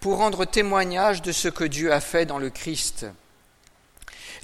pour 0.00 0.18
rendre 0.18 0.44
témoignage 0.44 1.20
de 1.20 1.32
ce 1.32 1.48
que 1.48 1.64
Dieu 1.64 1.92
a 1.92 2.00
fait 2.00 2.26
dans 2.26 2.38
le 2.38 2.50
Christ. 2.50 3.06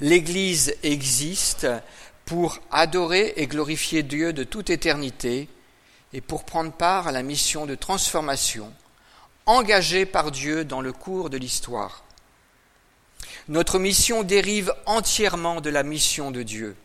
L'Église 0.01 0.75
existe 0.81 1.67
pour 2.25 2.57
adorer 2.71 3.33
et 3.37 3.45
glorifier 3.45 4.01
Dieu 4.01 4.33
de 4.33 4.43
toute 4.43 4.71
éternité 4.71 5.47
et 6.11 6.21
pour 6.21 6.43
prendre 6.43 6.71
part 6.71 7.07
à 7.07 7.11
la 7.11 7.21
mission 7.21 7.67
de 7.67 7.75
transformation 7.75 8.73
engagée 9.45 10.07
par 10.07 10.31
Dieu 10.31 10.65
dans 10.65 10.81
le 10.81 10.91
cours 10.91 11.29
de 11.29 11.37
l'histoire. 11.37 12.03
Notre 13.47 13.77
mission 13.77 14.23
dérive 14.23 14.73
entièrement 14.87 15.61
de 15.61 15.69
la 15.69 15.83
mission 15.83 16.31
de 16.31 16.41
Dieu. 16.41 16.75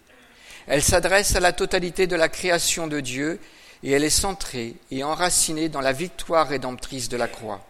Elle 0.66 0.83
s'adresse 0.83 1.37
à 1.37 1.40
la 1.40 1.52
totalité 1.52 2.07
de 2.07 2.16
la 2.16 2.29
création 2.29 2.87
de 2.87 3.00
Dieu 3.00 3.40
et 3.83 3.92
elle 3.92 4.05
est 4.05 4.11
centrée 4.11 4.74
et 4.90 5.05
enracinée 5.05 5.68
dans 5.68 5.81
la 5.81 5.92
victoire 5.92 6.48
rédemptrice 6.48 7.09
de 7.09 7.16
la 7.16 7.29
croix. 7.29 7.64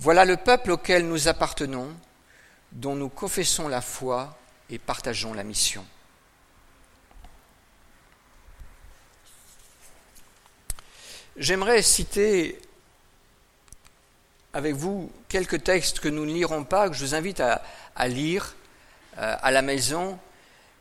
Voilà 0.00 0.24
le 0.24 0.36
peuple 0.36 0.72
auquel 0.72 1.06
nous 1.06 1.28
appartenons, 1.28 1.94
dont 2.72 2.94
nous 2.94 3.08
confessons 3.08 3.68
la 3.68 3.80
foi 3.80 4.36
et 4.70 4.78
partageons 4.78 5.34
la 5.34 5.44
mission. 5.44 5.84
J'aimerais 11.36 11.80
citer 11.82 12.60
avec 14.52 14.74
vous 14.74 15.10
quelques 15.28 15.64
textes 15.64 16.00
que 16.00 16.08
nous 16.08 16.26
ne 16.26 16.32
lirons 16.32 16.64
pas, 16.64 16.88
que 16.88 16.94
je 16.94 17.04
vous 17.04 17.14
invite 17.14 17.40
à, 17.40 18.08
lire 18.08 18.54
euh, 19.18 19.36
à 19.40 19.50
la 19.50 19.62
maison, 19.62 20.18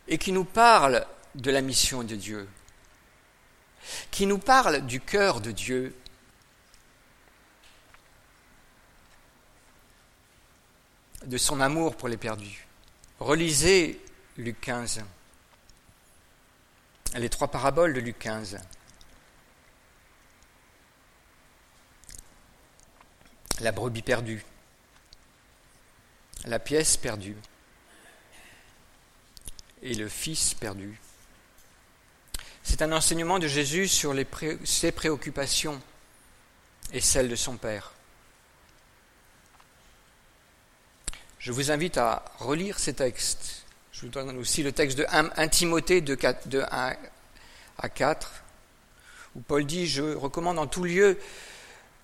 et 0.07 0.17
qui 0.17 0.31
nous 0.31 0.43
parlent 0.43 1.05
de 1.35 1.51
la 1.51 1.61
mission 1.61 2.03
de 2.03 2.15
Dieu, 2.15 2.49
qui 4.11 4.25
nous 4.25 4.39
parlent 4.39 4.81
du 4.81 4.99
cœur 4.99 5.39
de 5.39 5.51
Dieu. 5.51 5.95
De 11.31 11.37
son 11.37 11.61
amour 11.61 11.95
pour 11.95 12.09
les 12.09 12.17
perdus. 12.17 12.67
Relisez 13.19 14.03
Luc 14.35 14.59
15, 14.59 15.01
les 17.15 17.29
trois 17.29 17.47
paraboles 17.47 17.93
de 17.93 18.01
Luc 18.01 18.19
15. 18.19 18.59
la 23.61 23.71
brebis 23.71 24.01
perdue, 24.01 24.43
la 26.45 26.57
pièce 26.59 26.97
perdue 26.97 27.37
et 29.83 29.93
le 29.93 30.09
fils 30.09 30.55
perdu. 30.55 30.99
C'est 32.63 32.81
un 32.81 32.91
enseignement 32.91 33.37
de 33.39 33.47
Jésus 33.47 33.87
sur 33.87 34.15
ses 34.63 34.91
préoccupations 34.91 35.79
et 36.91 37.01
celles 37.01 37.29
de 37.29 37.35
son 37.35 37.55
Père. 37.55 37.93
Je 41.41 41.51
vous 41.51 41.71
invite 41.71 41.97
à 41.97 42.23
relire 42.37 42.77
ces 42.77 42.93
textes. 42.93 43.63
Je 43.91 44.01
vous 44.01 44.09
donne 44.09 44.37
aussi 44.37 44.61
le 44.61 44.71
texte 44.71 44.95
de 44.95 45.07
1 45.09 45.47
Timothée 45.47 45.99
de 45.99 46.15
1 46.71 46.95
à 47.79 47.89
4, 47.89 48.31
où 49.35 49.39
Paul 49.39 49.65
dit, 49.65 49.87
je 49.87 50.03
recommande 50.03 50.59
en 50.59 50.67
tout 50.67 50.85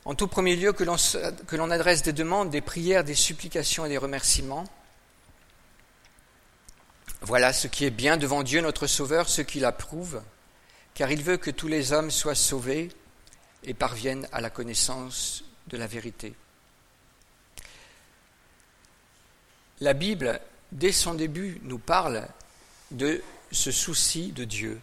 en 0.05 0.15
tout 0.15 0.27
premier 0.27 0.55
lieu, 0.55 0.73
que 0.73 0.83
l'on 1.55 1.69
adresse 1.69 2.01
des 2.01 2.13
demandes, 2.13 2.49
des 2.49 2.61
prières, 2.61 3.03
des 3.03 3.13
supplications 3.13 3.85
et 3.85 3.89
des 3.89 3.99
remerciements. 3.99 4.63
Voilà 7.21 7.53
ce 7.53 7.67
qui 7.67 7.85
est 7.85 7.91
bien 7.91 8.17
devant 8.17 8.41
Dieu 8.41 8.61
notre 8.61 8.87
Sauveur, 8.87 9.29
ce 9.29 9.43
qu'il 9.43 9.65
approuve, 9.65 10.23
car 10.95 11.11
il 11.11 11.21
veut 11.21 11.37
que 11.37 11.51
tous 11.51 11.67
les 11.67 11.93
hommes 11.93 12.09
soient 12.09 12.33
sauvés 12.33 12.89
et 13.63 13.75
parviennent 13.75 14.27
à 14.31 14.41
la 14.41 14.49
connaissance 14.49 15.43
de 15.67 15.77
la 15.77 15.85
vérité. 15.85 16.33
La 19.79 19.93
Bible, 19.93 20.39
dès 20.71 20.91
son 20.91 21.13
début, 21.13 21.59
nous 21.63 21.77
parle 21.77 22.27
de 22.89 23.21
ce 23.51 23.71
souci 23.71 24.31
de 24.31 24.43
Dieu. 24.43 24.81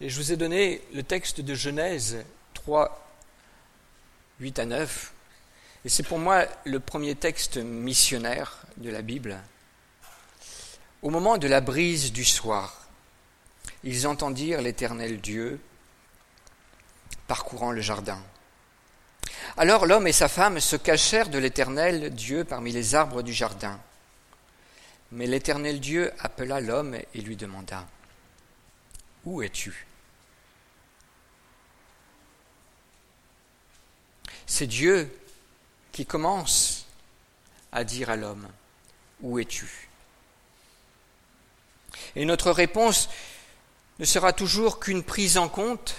Et 0.00 0.08
je 0.08 0.16
vous 0.16 0.32
ai 0.32 0.36
donné 0.36 0.82
le 0.92 1.04
texte 1.04 1.40
de 1.40 1.54
Genèse 1.54 2.24
3, 2.54 3.08
8 4.40 4.58
à 4.58 4.64
9. 4.64 5.12
Et 5.84 5.88
c'est 5.88 6.02
pour 6.02 6.18
moi 6.18 6.44
le 6.64 6.80
premier 6.80 7.14
texte 7.14 7.56
missionnaire 7.56 8.64
de 8.78 8.90
la 8.90 9.02
Bible. 9.02 9.40
Au 11.02 11.10
moment 11.10 11.38
de 11.38 11.46
la 11.46 11.60
brise 11.60 12.12
du 12.12 12.24
soir, 12.24 12.88
ils 13.84 14.06
entendirent 14.08 14.60
l'Éternel 14.60 15.20
Dieu 15.20 15.60
parcourant 17.28 17.70
le 17.70 17.80
jardin. 17.80 18.20
Alors 19.56 19.84
l'homme 19.84 20.06
et 20.06 20.12
sa 20.12 20.28
femme 20.28 20.60
se 20.60 20.76
cachèrent 20.76 21.28
de 21.28 21.38
l'Éternel 21.38 22.14
Dieu 22.14 22.44
parmi 22.44 22.72
les 22.72 22.94
arbres 22.94 23.22
du 23.22 23.32
jardin. 23.32 23.78
Mais 25.10 25.26
l'Éternel 25.26 25.78
Dieu 25.78 26.10
appela 26.18 26.60
l'homme 26.60 26.94
et 26.94 27.20
lui 27.20 27.36
demanda, 27.36 27.86
Où 29.24 29.42
es-tu? 29.42 29.86
C'est 34.46 34.66
Dieu 34.66 35.14
qui 35.92 36.06
commence 36.06 36.86
à 37.72 37.84
dire 37.84 38.08
à 38.08 38.16
l'homme, 38.16 38.48
Où 39.20 39.38
es-tu? 39.38 39.88
Et 42.16 42.24
notre 42.24 42.50
réponse 42.50 43.10
ne 43.98 44.06
sera 44.06 44.32
toujours 44.32 44.80
qu'une 44.80 45.02
prise 45.02 45.36
en 45.36 45.50
compte 45.50 45.94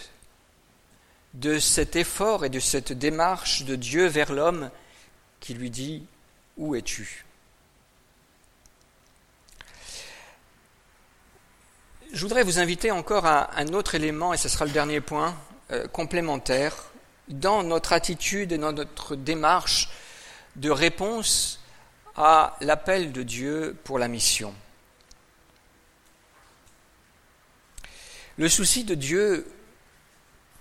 de 1.34 1.60
cet 1.60 1.96
effort 1.96 2.46
et 2.46 2.50
de 2.50 2.60
cette 2.60 2.94
démarche 2.94 3.64
de 3.64 3.76
Dieu 3.76 4.06
vers 4.08 4.32
l'homme 4.32 4.70
qui 5.40 5.54
lui 5.54 5.70
dit, 5.70 6.06
Où 6.58 6.76
es-tu? 6.76 7.26
Je 12.12 12.22
voudrais 12.22 12.44
vous 12.44 12.60
inviter 12.60 12.92
encore 12.92 13.26
à 13.26 13.58
un 13.60 13.70
autre 13.70 13.96
élément, 13.96 14.34
et 14.34 14.38
ce 14.38 14.48
sera 14.48 14.66
le 14.66 14.72
dernier 14.72 15.02
point, 15.02 15.36
euh, 15.72 15.88
complémentaire, 15.88 16.92
dans 17.28 17.64
notre 17.64 17.94
attitude 17.94 18.52
et 18.52 18.58
dans 18.60 18.72
notre 18.72 19.16
démarche 19.16 19.90
de 20.56 20.70
réponse 20.70 21.60
à 22.16 22.56
l'appel 22.62 23.12
de 23.12 23.24
Dieu 23.24 23.76
pour 23.84 23.98
la 23.98 24.08
mission. 24.08 24.54
Le 28.38 28.50
souci 28.50 28.84
de 28.84 28.94
Dieu 28.94 29.48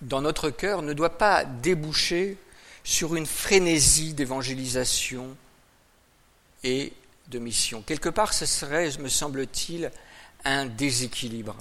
dans 0.03 0.21
notre 0.21 0.51
cœur 0.51 0.83
ne 0.83 0.93
doit 0.93 1.17
pas 1.17 1.45
déboucher 1.45 2.37
sur 2.85 3.17
une 3.17 3.27
frénésie 3.27 4.13
d'évangélisation 4.13 5.37
et 6.65 6.93
de 7.29 7.39
mission. 7.39 7.83
Quelque 7.83 8.09
part, 8.09 8.35
ce 8.35 8.47
serait, 8.47 8.91
me 8.99 9.09
semble-t-il, 9.09 9.91
un 10.45 10.67
déséquilibre 10.67 11.57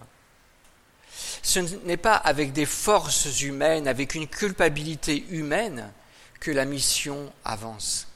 ce 1.44 1.60
n'est 1.60 1.98
pas 1.98 2.16
avec 2.16 2.54
des 2.54 2.66
forces 2.66 3.42
humaines, 3.42 3.88
avec 3.88 4.16
une 4.16 4.28
culpabilité 4.28 5.26
humaine 5.30 5.92
que 6.40 6.52
la 6.52 6.66
mission 6.66 7.32
avance. 7.46 8.08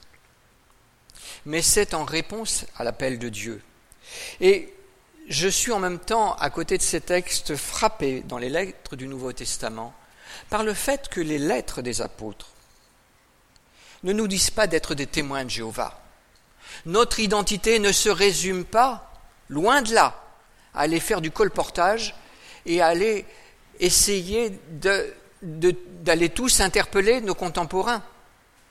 Mais 1.46 1.62
c'est 1.62 1.94
en 1.94 2.06
réponse 2.06 2.66
à 2.76 2.84
l'appel 2.84 3.20
de 3.20 3.30
Dieu. 3.30 3.62
Et 4.42 4.74
je 5.28 5.48
suis 5.48 5.72
en 5.72 5.80
même 5.80 6.00
temps, 6.00 6.36
à 6.36 6.49
côté 6.49 6.78
de 6.78 6.84
ces 6.84 7.02
textes, 7.02 7.56
frappé 7.56 8.22
dans 8.22 8.38
les 8.38 8.49
lettres 8.49 8.95
du 8.95 9.08
Nouveau 9.08 9.34
Testament 9.34 9.93
par 10.50 10.64
le 10.64 10.74
fait 10.74 11.10
que 11.10 11.22
les 11.22 11.38
lettres 11.38 11.82
des 11.82 12.02
apôtres 12.02 12.48
ne 14.04 14.14
nous 14.14 14.28
disent 14.28 14.52
pas 14.52 14.68
d'être 14.68 14.96
des 14.96 15.08
témoins 15.08 15.46
de 15.46 15.50
Jéhovah. 15.50 16.00
Notre 16.86 17.20
identité 17.20 17.80
ne 17.80 17.92
se 17.92 18.10
résume 18.10 18.66
pas, 18.66 19.12
loin 19.50 19.82
de 19.82 19.94
là, 19.94 20.22
à 20.74 20.82
aller 20.82 21.00
faire 21.00 21.22
du 21.22 21.32
colportage 21.32 22.16
et 22.66 22.82
aller 22.82 23.26
essayer 23.80 24.60
d'aller 25.42 26.30
tous 26.30 26.60
interpeller 26.60 27.22
nos 27.22 27.36
contemporains, 27.36 28.04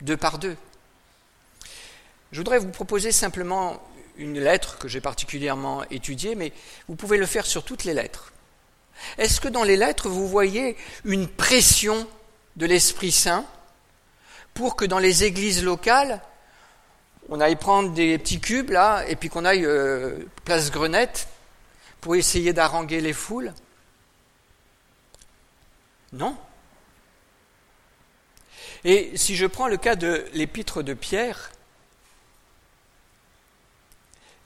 deux 0.01 0.17
par 0.17 0.39
deux. 0.39 0.57
Je 2.33 2.39
voudrais 2.39 2.59
vous 2.59 2.71
proposer 2.71 3.12
simplement 3.12 3.81
une 4.17 4.39
lettre 4.39 4.79
que 4.79 4.89
j'ai 4.89 5.01
particulièrement 5.01 5.85
étudiée, 5.91 6.35
mais 6.35 6.53
vous 6.89 6.97
pouvez 6.97 7.17
le 7.17 7.27
faire 7.27 7.47
sur 7.47 7.65
toutes 7.65 7.85
les 7.85 7.95
lettres. 7.95 8.34
Est-ce 9.18 9.40
que 9.40 9.48
dans 9.48 9.64
les 9.64 9.76
lettres, 9.76 10.09
vous 10.09 10.28
voyez 10.28 10.76
une 11.05 11.28
pression 11.28 12.07
de 12.57 12.66
l'Esprit 12.66 13.12
Saint 13.12 13.44
pour 14.52 14.76
que 14.76 14.84
dans 14.84 14.98
les 14.98 15.24
églises 15.24 15.64
locales, 15.64 16.20
on 17.28 17.40
aille 17.40 17.57
prendre 17.57 17.92
des 17.92 18.18
petits 18.18 18.40
cubes 18.40 18.70
là, 18.70 19.05
et 19.09 19.16
puis 19.16 19.28
qu'on 19.28 19.44
aille 19.44 19.64
euh, 19.64 20.18
place 20.44 20.70
Grenette 20.70 21.28
pour 22.00 22.16
essayer 22.16 22.52
d'haranguer 22.52 23.00
les 23.00 23.14
foules? 23.14 23.52
Non. 26.12 26.36
Et 28.84 29.16
si 29.16 29.34
je 29.34 29.46
prends 29.46 29.68
le 29.68 29.78
cas 29.78 29.96
de 29.96 30.26
l'épître 30.34 30.82
de 30.82 30.92
Pierre, 30.92 31.50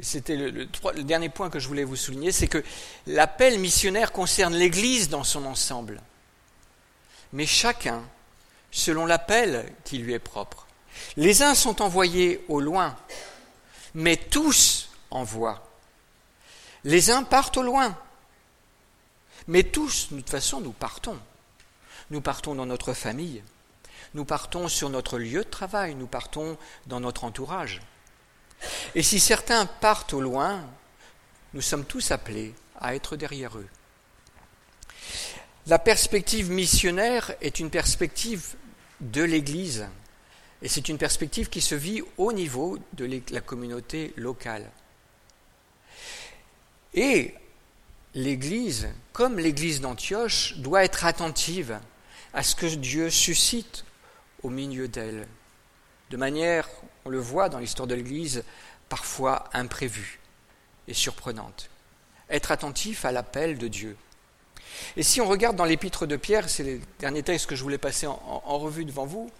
c'était 0.00 0.36
le, 0.36 0.66
dernier 1.02 1.28
point 1.28 1.50
que 1.50 1.58
je 1.58 1.66
voulais 1.66 1.84
vous 1.84 1.96
souligner, 1.96 2.30
c'est 2.30 2.46
que 2.46 2.62
l'appel 3.06 3.58
missionnaire 3.58 4.12
concerne 4.12 4.54
l'Église 4.54 5.08
dans 5.08 5.24
son 5.24 5.44
ensemble, 5.44 6.00
mais 7.32 7.46
chacun 7.46 8.04
selon 8.70 9.06
l'appel 9.06 9.72
qui 9.84 9.98
lui 9.98 10.12
est 10.12 10.18
propre. 10.18 10.66
Les 11.16 11.42
uns 11.42 11.54
sont 11.54 11.82
envoyés 11.82 12.44
au 12.48 12.60
loin, 12.60 12.96
mais 13.94 14.16
tous 14.16 14.90
envoient. 15.10 15.64
Les 16.84 17.10
uns 17.10 17.24
partent 17.24 17.56
au 17.56 17.62
loin, 17.62 17.96
mais 19.48 19.64
tous, 19.64 20.08
de 20.12 20.18
toute 20.18 20.30
façon, 20.30 20.60
nous 20.60 20.72
partons. 20.72 21.18
Nous 22.10 22.20
partons 22.20 22.54
dans 22.54 22.66
notre 22.66 22.94
famille, 22.94 23.42
nous 24.14 24.24
partons 24.24 24.68
sur 24.68 24.88
notre 24.90 25.18
lieu 25.18 25.44
de 25.44 25.50
travail, 25.50 25.94
nous 25.94 26.06
partons 26.06 26.56
dans 26.86 27.00
notre 27.00 27.24
entourage. 27.24 27.82
Et 28.94 29.02
si 29.02 29.20
certains 29.20 29.66
partent 29.66 30.12
au 30.12 30.20
loin, 30.20 30.64
nous 31.54 31.62
sommes 31.62 31.84
tous 31.84 32.10
appelés 32.10 32.54
à 32.80 32.94
être 32.94 33.16
derrière 33.16 33.56
eux. 33.58 33.68
La 35.66 35.78
perspective 35.78 36.50
missionnaire 36.50 37.34
est 37.40 37.60
une 37.60 37.70
perspective 37.70 38.54
de 39.00 39.22
l'Église 39.22 39.86
et 40.62 40.68
c'est 40.68 40.88
une 40.88 40.98
perspective 40.98 41.48
qui 41.48 41.60
se 41.60 41.74
vit 41.74 42.02
au 42.16 42.32
niveau 42.32 42.78
de 42.94 43.20
la 43.30 43.40
communauté 43.40 44.12
locale. 44.16 44.68
Et 46.94 47.34
l'Église, 48.14 48.88
comme 49.12 49.38
l'Église 49.38 49.80
d'Antioche, 49.80 50.56
doit 50.56 50.84
être 50.84 51.04
attentive 51.04 51.78
à 52.32 52.42
ce 52.42 52.56
que 52.56 52.66
Dieu 52.66 53.10
suscite 53.10 53.84
au 54.42 54.50
milieu 54.50 54.88
d'elle, 54.88 55.28
de 56.10 56.16
manière, 56.16 56.68
on 57.04 57.10
le 57.10 57.18
voit 57.18 57.48
dans 57.48 57.58
l'histoire 57.58 57.86
de 57.86 57.94
l'Église, 57.94 58.44
parfois 58.88 59.44
imprévue 59.52 60.20
et 60.86 60.94
surprenante. 60.94 61.68
Être 62.30 62.52
attentif 62.52 63.04
à 63.04 63.12
l'appel 63.12 63.58
de 63.58 63.68
Dieu. 63.68 63.96
Et 64.96 65.02
si 65.02 65.20
on 65.20 65.26
regarde 65.26 65.56
dans 65.56 65.64
l'épître 65.64 66.06
de 66.06 66.16
Pierre, 66.16 66.48
c'est 66.48 66.62
le 66.62 66.80
dernier 66.98 67.22
texte 67.22 67.46
que 67.46 67.56
je 67.56 67.62
voulais 67.62 67.78
passer 67.78 68.06
en 68.06 68.58
revue 68.58 68.84
devant 68.84 69.06
vous, 69.06 69.30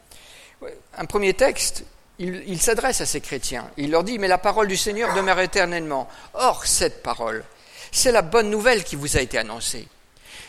un 0.96 1.04
premier 1.04 1.34
texte, 1.34 1.84
il, 2.18 2.60
s'adresse 2.60 3.00
à 3.00 3.06
ces 3.06 3.20
chrétiens. 3.20 3.70
Il 3.76 3.90
leur 3.90 4.02
dit, 4.02 4.18
mais 4.18 4.28
la 4.28 4.38
parole 4.38 4.66
du 4.66 4.76
Seigneur 4.76 5.14
demeure 5.14 5.38
éternellement. 5.40 6.08
Or, 6.34 6.66
cette 6.66 7.02
parole, 7.02 7.44
c'est 7.92 8.10
la 8.10 8.22
bonne 8.22 8.50
nouvelle 8.50 8.82
qui 8.82 8.96
vous 8.96 9.16
a 9.16 9.20
été 9.20 9.38
annoncée. 9.38 9.86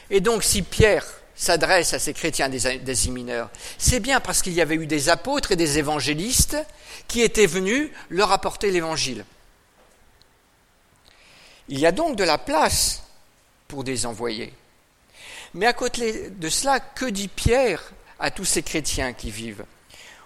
Et 0.09 0.19
donc, 0.19 0.43
si 0.43 0.63
Pierre 0.63 1.05
s'adresse 1.39 1.93
à 1.93 1.99
ces 1.99 2.13
chrétiens 2.13 2.49
des, 2.49 2.79
des 2.79 3.09
mineurs, 3.09 3.49
c'est 3.77 4.01
bien 4.01 4.19
parce 4.19 4.41
qu'il 4.41 4.51
y 4.51 4.61
avait 4.61 4.75
eu 4.75 4.85
des 4.85 5.07
apôtres 5.07 5.53
et 5.53 5.55
des 5.55 5.79
évangélistes 5.79 6.57
qui 7.07 7.21
étaient 7.21 7.45
venus 7.45 7.89
leur 8.09 8.33
apporter 8.33 8.71
l'évangile. 8.71 9.23
Il 11.69 11.79
y 11.79 11.85
a 11.85 11.93
donc 11.93 12.17
de 12.17 12.25
la 12.25 12.37
place 12.37 13.03
pour 13.69 13.85
des 13.85 14.05
envoyés. 14.05 14.53
Mais 15.53 15.65
à 15.65 15.71
côté 15.71 16.29
de 16.29 16.49
cela, 16.49 16.81
que 16.81 17.05
dit 17.05 17.29
Pierre 17.29 17.93
à 18.19 18.31
tous 18.31 18.45
ces 18.45 18.61
chrétiens 18.61 19.13
qui 19.13 19.31
vivent? 19.31 19.63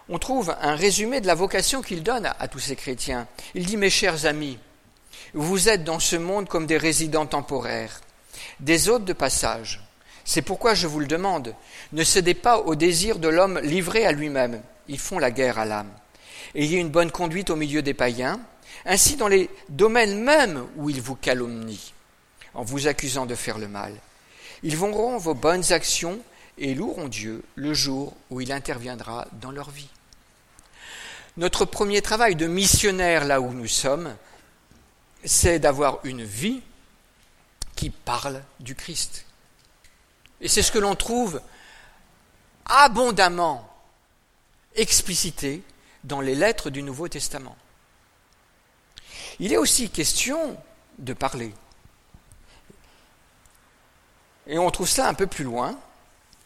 On 0.09 0.17
trouve 0.17 0.55
un 0.61 0.75
résumé 0.75 1.21
de 1.21 1.27
la 1.27 1.35
vocation 1.35 1.83
qu'il 1.83 2.01
donne 2.01 2.25
à, 2.25 2.47
tous 2.47 2.59
ces 2.59 2.75
chrétiens. 2.75 3.27
Il 3.53 3.67
dit, 3.67 3.77
mes 3.77 3.91
chers 3.91 4.25
amis, 4.25 4.57
vous 5.35 5.69
êtes 5.69 5.83
dans 5.83 5.99
ce 5.99 6.15
monde 6.15 6.49
comme 6.49 6.65
des 6.65 6.77
résidents 6.77 7.27
temporaires, 7.27 8.01
des 8.59 8.89
hôtes 8.89 9.05
de 9.05 9.13
passage. 9.13 9.79
C'est 10.25 10.41
pourquoi 10.41 10.73
je 10.73 10.87
vous 10.87 10.99
le 10.99 11.07
demande, 11.07 11.55
ne 11.91 12.03
cédez 12.03 12.33
pas 12.33 12.59
au 12.59 12.75
désir 12.75 13.19
de 13.19 13.27
l'homme 13.27 13.59
livré 13.59 14.05
à 14.05 14.11
lui-même. 14.11 14.61
Ils 14.87 14.99
font 14.99 15.19
la 15.19 15.31
guerre 15.31 15.59
à 15.59 15.65
l'âme. 15.65 15.91
Ayez 16.55 16.79
une 16.79 16.89
bonne 16.89 17.11
conduite 17.11 17.49
au 17.49 17.55
milieu 17.55 17.81
des 17.81 17.93
païens, 17.93 18.39
ainsi 18.85 19.15
dans 19.15 19.27
les 19.27 19.49
domaines 19.69 20.23
mêmes 20.23 20.65
où 20.77 20.89
ils 20.89 21.01
vous 21.01 21.15
calomnient, 21.15 21.91
en 22.53 22.63
vous 22.63 22.87
accusant 22.87 23.25
de 23.25 23.35
faire 23.35 23.57
le 23.57 23.67
mal. 23.67 23.93
Ils 24.61 24.77
verront 24.77 25.17
vos 25.17 25.33
bonnes 25.33 25.73
actions 25.73 26.19
et 26.57 26.73
loueront 26.73 27.07
Dieu 27.07 27.43
le 27.55 27.73
jour 27.73 28.15
où 28.29 28.39
il 28.39 28.51
interviendra 28.51 29.27
dans 29.41 29.51
leur 29.51 29.69
vie. 29.71 29.89
Notre 31.35 31.65
premier 31.65 32.01
travail 32.01 32.35
de 32.35 32.45
missionnaire 32.45 33.25
là 33.25 33.41
où 33.41 33.51
nous 33.51 33.67
sommes, 33.67 34.15
c'est 35.25 35.59
d'avoir 35.59 35.99
une 36.03 36.23
vie 36.23 36.61
qui 37.75 37.89
parle 37.89 38.41
du 38.59 38.75
Christ. 38.75 39.25
Et 40.43 40.49
c'est 40.49 40.61
ce 40.61 40.73
que 40.73 40.77
l'on 40.77 40.95
trouve 40.95 41.41
abondamment 42.65 43.67
explicité 44.75 45.63
dans 46.03 46.19
les 46.19 46.35
lettres 46.35 46.69
du 46.69 46.83
Nouveau 46.83 47.07
Testament. 47.07 47.55
Il 49.39 49.53
est 49.53 49.57
aussi 49.57 49.89
question 49.89 50.57
de 50.99 51.13
parler. 51.13 51.53
Et 54.45 54.59
on 54.59 54.69
trouve 54.69 54.89
ça 54.89 55.07
un 55.07 55.13
peu 55.13 55.27
plus 55.27 55.45
loin, 55.45 55.79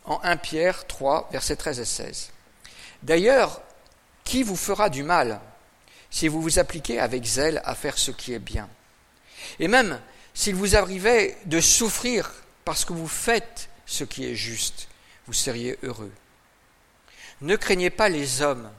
en 0.05 0.19
1 0.21 0.37
Pierre 0.37 0.85
3, 0.85 1.29
versets 1.31 1.55
13 1.55 1.79
et 1.79 1.85
16. 1.85 2.29
D'ailleurs, 3.01 3.61
qui 4.23 4.43
vous 4.43 4.55
fera 4.55 4.91
du 4.91 5.01
mal 5.01 5.41
si 6.11 6.27
vous 6.27 6.41
vous 6.41 6.59
appliquez 6.59 6.99
avec 6.99 7.25
zèle 7.25 7.63
à 7.65 7.73
faire 7.73 7.97
ce 7.97 8.11
qui 8.11 8.33
est 8.33 8.39
bien? 8.39 8.69
Et 9.59 9.67
même 9.67 9.99
s'il 10.35 10.53
vous 10.53 10.75
arrivait 10.75 11.35
de 11.45 11.59
souffrir 11.59 12.31
parce 12.63 12.85
que 12.85 12.93
vous 12.93 13.07
faites 13.07 13.69
ce 13.87 14.03
qui 14.03 14.25
est 14.25 14.35
juste, 14.35 14.87
vous 15.25 15.33
seriez 15.33 15.79
heureux. 15.81 16.11
Ne 17.41 17.55
craignez 17.55 17.89
pas 17.89 18.09
les 18.09 18.43
hommes, 18.43 18.69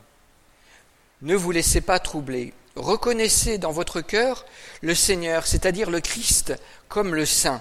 ne 1.22 1.34
vous 1.34 1.50
laissez 1.50 1.80
pas 1.80 1.98
troubler, 1.98 2.54
reconnaissez 2.76 3.59
dans 3.59 3.72
votre 3.72 4.00
cœur 4.00 4.46
le 4.82 4.94
Seigneur, 4.94 5.46
c'est-à-dire 5.46 5.90
le 5.90 6.00
Christ, 6.00 6.54
comme 6.88 7.14
le 7.14 7.26
Saint. 7.26 7.61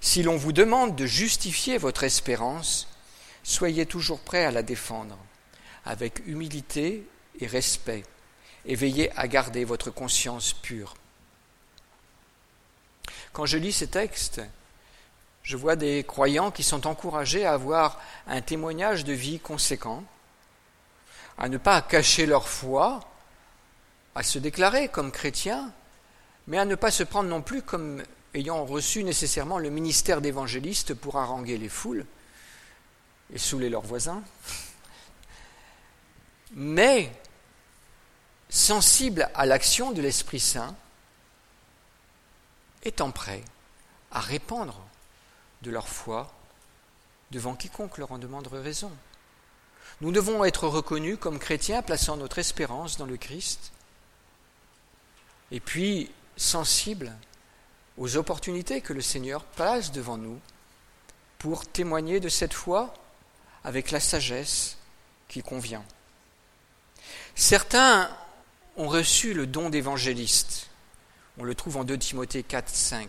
Si 0.00 0.22
l'on 0.22 0.36
vous 0.36 0.52
demande 0.52 0.96
de 0.96 1.06
justifier 1.06 1.76
votre 1.76 2.04
espérance, 2.04 2.88
soyez 3.42 3.84
toujours 3.84 4.20
prêt 4.20 4.44
à 4.44 4.50
la 4.50 4.62
défendre, 4.62 5.18
avec 5.84 6.22
humilité 6.26 7.06
et 7.40 7.46
respect, 7.46 8.04
et 8.64 8.76
veillez 8.76 9.10
à 9.16 9.26
garder 9.28 9.64
votre 9.64 9.90
conscience 9.90 10.52
pure. 10.52 10.94
Quand 13.32 13.46
je 13.46 13.58
lis 13.58 13.72
ces 13.72 13.88
textes, 13.88 14.40
je 15.44 15.58
vois 15.58 15.76
des 15.76 16.04
croyants 16.04 16.50
qui 16.50 16.62
sont 16.62 16.86
encouragés 16.86 17.44
à 17.44 17.52
avoir 17.52 18.00
un 18.26 18.40
témoignage 18.40 19.04
de 19.04 19.12
vie 19.12 19.38
conséquent, 19.38 20.02
à 21.36 21.50
ne 21.50 21.58
pas 21.58 21.82
cacher 21.82 22.24
leur 22.24 22.48
foi, 22.48 23.00
à 24.14 24.22
se 24.22 24.38
déclarer 24.38 24.88
comme 24.88 25.12
chrétiens, 25.12 25.70
mais 26.46 26.58
à 26.58 26.64
ne 26.64 26.74
pas 26.74 26.90
se 26.90 27.02
prendre 27.02 27.28
non 27.28 27.42
plus 27.42 27.60
comme 27.60 28.02
ayant 28.32 28.64
reçu 28.64 29.04
nécessairement 29.04 29.58
le 29.58 29.68
ministère 29.68 30.22
d'évangéliste 30.22 30.94
pour 30.94 31.18
haranguer 31.18 31.58
les 31.58 31.68
foules 31.68 32.06
et 33.32 33.38
saouler 33.38 33.68
leurs 33.68 33.82
voisins, 33.82 34.22
mais 36.54 37.12
sensibles 38.48 39.28
à 39.34 39.44
l'action 39.44 39.92
de 39.92 40.00
l'Esprit 40.00 40.40
Saint, 40.40 40.74
étant 42.82 43.10
prêts 43.10 43.44
à 44.10 44.20
répandre 44.20 44.80
de 45.64 45.70
leur 45.70 45.88
foi 45.88 46.32
devant 47.32 47.56
quiconque 47.56 47.98
leur 47.98 48.12
en 48.12 48.18
demanderait 48.18 48.62
raison. 48.62 48.92
Nous 50.00 50.12
devons 50.12 50.44
être 50.44 50.68
reconnus 50.68 51.18
comme 51.18 51.38
chrétiens, 51.38 51.82
plaçant 51.82 52.16
notre 52.16 52.38
espérance 52.38 52.96
dans 52.96 53.06
le 53.06 53.16
Christ, 53.16 53.72
et 55.50 55.60
puis 55.60 56.10
sensibles 56.36 57.12
aux 57.96 58.16
opportunités 58.16 58.80
que 58.80 58.92
le 58.92 59.00
Seigneur 59.00 59.44
place 59.44 59.92
devant 59.92 60.16
nous 60.16 60.40
pour 61.38 61.66
témoigner 61.66 62.20
de 62.20 62.28
cette 62.28 62.54
foi 62.54 62.94
avec 63.64 63.90
la 63.90 64.00
sagesse 64.00 64.76
qui 65.28 65.42
convient. 65.42 65.84
Certains 67.34 68.10
ont 68.76 68.88
reçu 68.88 69.34
le 69.34 69.46
don 69.46 69.70
d'évangéliste. 69.70 70.68
On 71.38 71.44
le 71.44 71.54
trouve 71.54 71.76
en 71.76 71.84
2 71.84 71.98
Timothée 71.98 72.42
4, 72.42 72.68
5. 72.68 73.08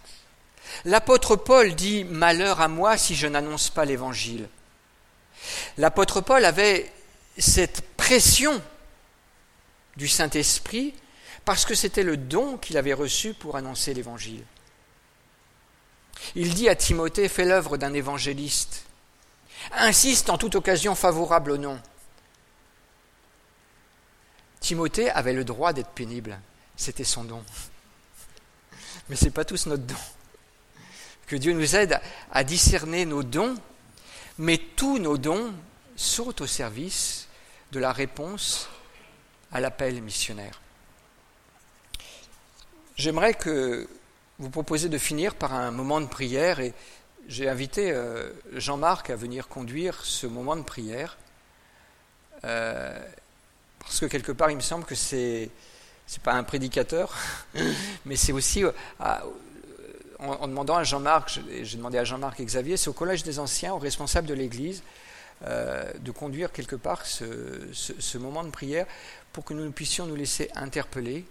L'apôtre 0.83 1.35
Paul 1.35 1.75
dit 1.75 2.03
Malheur 2.03 2.61
à 2.61 2.67
moi 2.67 2.97
si 2.97 3.15
je 3.15 3.27
n'annonce 3.27 3.69
pas 3.69 3.85
l'évangile. 3.85 4.47
L'apôtre 5.77 6.21
Paul 6.21 6.45
avait 6.45 6.91
cette 7.37 7.81
pression 7.95 8.61
du 9.97 10.07
Saint-Esprit 10.07 10.93
parce 11.43 11.65
que 11.65 11.75
c'était 11.75 12.03
le 12.03 12.17
don 12.17 12.57
qu'il 12.57 12.77
avait 12.77 12.93
reçu 12.93 13.33
pour 13.33 13.55
annoncer 13.55 13.93
l'évangile. 13.93 14.43
Il 16.35 16.53
dit 16.53 16.69
à 16.69 16.75
Timothée, 16.75 17.29
fais 17.29 17.45
l'œuvre 17.45 17.77
d'un 17.77 17.93
évangéliste. 17.93 18.85
Insiste 19.73 20.29
en 20.29 20.37
toute 20.37 20.55
occasion 20.55 20.95
favorable 20.95 21.51
au 21.51 21.57
nom. 21.57 21.79
Timothée 24.59 25.11
avait 25.11 25.33
le 25.33 25.43
droit 25.43 25.73
d'être 25.73 25.89
pénible. 25.89 26.39
C'était 26.75 27.03
son 27.03 27.23
don. 27.23 27.43
Mais 29.09 29.15
ce 29.15 29.25
n'est 29.25 29.31
pas 29.31 29.45
tous 29.45 29.67
notre 29.67 29.83
don. 29.83 29.95
Que 31.27 31.35
Dieu 31.35 31.53
nous 31.53 31.75
aide 31.75 31.99
à 32.31 32.43
discerner 32.43 33.05
nos 33.05 33.23
dons, 33.23 33.55
mais 34.37 34.57
tous 34.57 34.99
nos 34.99 35.17
dons 35.17 35.53
sont 35.95 36.41
au 36.41 36.47
service 36.47 37.27
de 37.71 37.79
la 37.79 37.91
réponse 37.91 38.69
à 39.51 39.59
l'appel 39.59 40.01
missionnaire. 40.01 40.61
J'aimerais 42.95 43.33
que 43.33 43.87
vous 44.39 44.49
proposiez 44.49 44.89
de 44.89 44.97
finir 44.97 45.35
par 45.35 45.53
un 45.53 45.71
moment 45.71 45.99
de 45.99 46.05
prière 46.05 46.59
et 46.59 46.73
j'ai 47.27 47.49
invité 47.49 47.91
euh, 47.91 48.29
Jean-Marc 48.53 49.09
à 49.09 49.15
venir 49.15 49.47
conduire 49.47 50.05
ce 50.05 50.27
moment 50.27 50.55
de 50.55 50.61
prière. 50.61 51.17
Euh, 52.43 52.99
parce 53.79 53.99
que 53.99 54.05
quelque 54.05 54.31
part, 54.31 54.51
il 54.51 54.57
me 54.57 54.61
semble 54.61 54.85
que 54.85 54.95
c'est 54.95 55.49
c'est 56.07 56.21
pas 56.21 56.33
un 56.33 56.43
prédicateur, 56.43 57.15
mais 58.05 58.15
c'est 58.15 58.31
aussi 58.31 58.63
euh, 58.63 58.71
en, 60.19 60.47
demandant 60.47 60.75
à 60.75 60.83
Jean-Marc, 60.83 61.39
j'ai 61.61 61.77
demandé 61.77 61.97
à 61.97 62.03
Jean-Marc 62.03 62.39
et 62.39 62.45
Xavier, 62.45 62.77
c'est 62.77 62.89
au 62.89 62.93
collège 62.93 63.23
des 63.23 63.39
anciens, 63.39 63.73
aux 63.73 63.79
responsables 63.79 64.27
de 64.27 64.33
l'Église, 64.33 64.83
de 65.41 66.11
conduire 66.11 66.51
quelque 66.51 66.75
part 66.75 67.05
ce, 67.05 68.17
moment 68.17 68.43
de 68.43 68.49
prière 68.49 68.85
pour 69.33 69.43
que 69.43 69.53
nous 69.53 69.69
puissions 69.71 70.05
nous 70.05 70.15
laisser 70.15 70.49
interpeller 70.55 71.25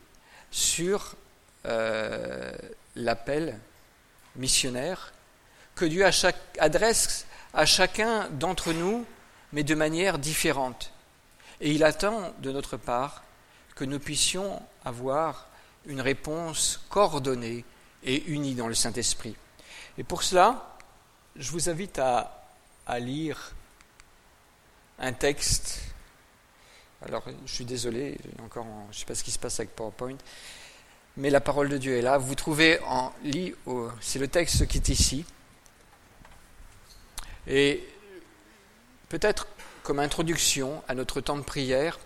sur 0.51 1.17
l'appel 2.95 3.59
missionnaire 4.37 5.13
que 5.75 5.85
Dieu 5.85 6.05
adresse 6.59 7.27
à 7.53 7.67
chacun 7.67 8.29
d'entre 8.31 8.73
nous, 8.73 9.05
mais 9.53 9.63
de 9.63 9.75
manière 9.75 10.19
différente. 10.19 10.93
Et 11.61 11.73
il 11.73 11.85
attend 11.85 12.33
de 12.41 12.51
notre 12.51 12.77
part 12.77 13.23
que 13.75 13.85
nous 13.85 13.99
puissions 13.99 14.61
avoir 14.85 15.49
une 15.87 16.01
réponse 16.01 16.81
coordonnée 16.89 17.65
et 18.05 18.25
unie 18.27 18.55
dans 18.55 18.69
le 18.69 18.75
Saint-Esprit. 18.75 19.35
Et 19.99 20.05
pour 20.05 20.23
cela, 20.23 20.77
je 21.37 21.51
vous 21.51 21.69
invite 21.69 21.99
à, 21.99 22.31
lire 23.01 23.53
un 24.99 25.13
texte. 25.13 25.81
Alors, 27.07 27.25
je 27.47 27.53
suis 27.53 27.65
désolé, 27.65 28.19
encore, 28.43 28.67
je 28.91 28.97
ne 28.97 29.01
sais 29.01 29.07
pas 29.07 29.15
ce 29.15 29.25
qui 29.25 29.31
se 29.31 29.39
passe 29.39 29.59
avec 29.59 29.75
PowerPoint, 29.75 30.17
mais 31.17 31.31
la 31.31 31.41
parole 31.41 31.69
de 31.69 31.79
Dieu 31.79 31.97
est 31.97 32.03
là. 32.03 32.19
Vous 32.19 32.35
trouvez 32.35 32.79
en 32.81 33.13
lit, 33.23 33.55
c'est 34.01 34.19
le 34.19 34.29
texte 34.29 34.67
qui 34.67 34.79
est 34.79 34.89
ici. 34.89 35.25
Et 37.47 37.87
peut-être 39.09 39.47
comme 39.83 39.99
introduction 39.99 40.83
à 40.89 40.95
notre 40.95 41.21
temps 41.21 41.37
de 41.37 41.43
prière, 41.43 41.99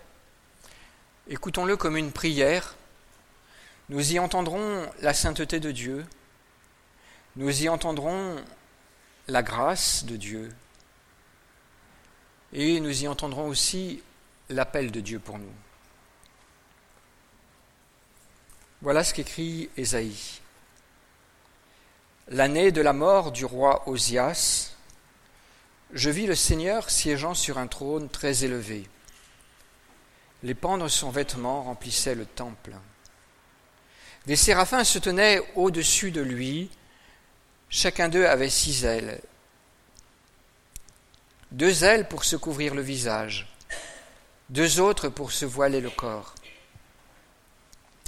écoutons-le 1.27 1.77
comme 1.77 1.97
une 1.97 2.11
prière. 2.11 2.75
Nous 3.89 4.13
y 4.13 4.19
entendrons 4.19 4.87
la 5.01 5.15
sainteté 5.15 5.59
de 5.59 5.71
Dieu, 5.71 6.05
nous 7.35 7.63
y 7.63 7.69
entendrons 7.69 8.35
la 9.27 9.41
grâce 9.41 10.05
de 10.05 10.15
Dieu, 10.15 10.53
et 12.53 12.79
nous 12.79 13.03
y 13.03 13.07
entendrons 13.07 13.47
aussi 13.47 14.03
l'appel 14.49 14.91
de 14.91 14.99
Dieu 14.99 15.17
pour 15.17 15.39
nous. 15.39 15.53
Voilà 18.83 19.03
ce 19.03 19.13
qu'écrit 19.13 19.71
Ésaïe. 19.75 20.39
L'année 22.27 22.71
de 22.71 22.81
la 22.81 22.93
mort 22.93 23.31
du 23.31 23.43
roi 23.43 23.89
Osias, 23.89 24.75
je 25.93 26.11
vis 26.11 26.27
le 26.27 26.35
Seigneur 26.35 26.91
siégeant 26.91 27.33
sur 27.33 27.57
un 27.57 27.65
trône 27.65 28.07
très 28.07 28.43
élevé. 28.43 28.87
Les 30.43 30.53
pans 30.53 30.77
de 30.77 30.87
son 30.87 31.09
vêtement 31.09 31.63
remplissaient 31.63 32.13
le 32.13 32.27
temple. 32.27 32.75
Des 34.29 34.35
séraphins 34.35 34.83
se 34.83 34.99
tenaient 34.99 35.41
au-dessus 35.55 36.11
de 36.11 36.21
lui. 36.21 36.69
Chacun 37.67 38.09
d'eux 38.09 38.27
avait 38.27 38.51
six 38.51 38.85
ailes. 38.85 39.19
Deux 41.49 41.83
ailes 41.83 42.07
pour 42.07 42.23
se 42.23 42.35
couvrir 42.35 42.75
le 42.75 42.83
visage, 42.83 43.51
deux 44.49 44.79
autres 44.79 45.09
pour 45.09 45.31
se 45.31 45.45
voiler 45.45 45.81
le 45.81 45.89
corps, 45.89 46.35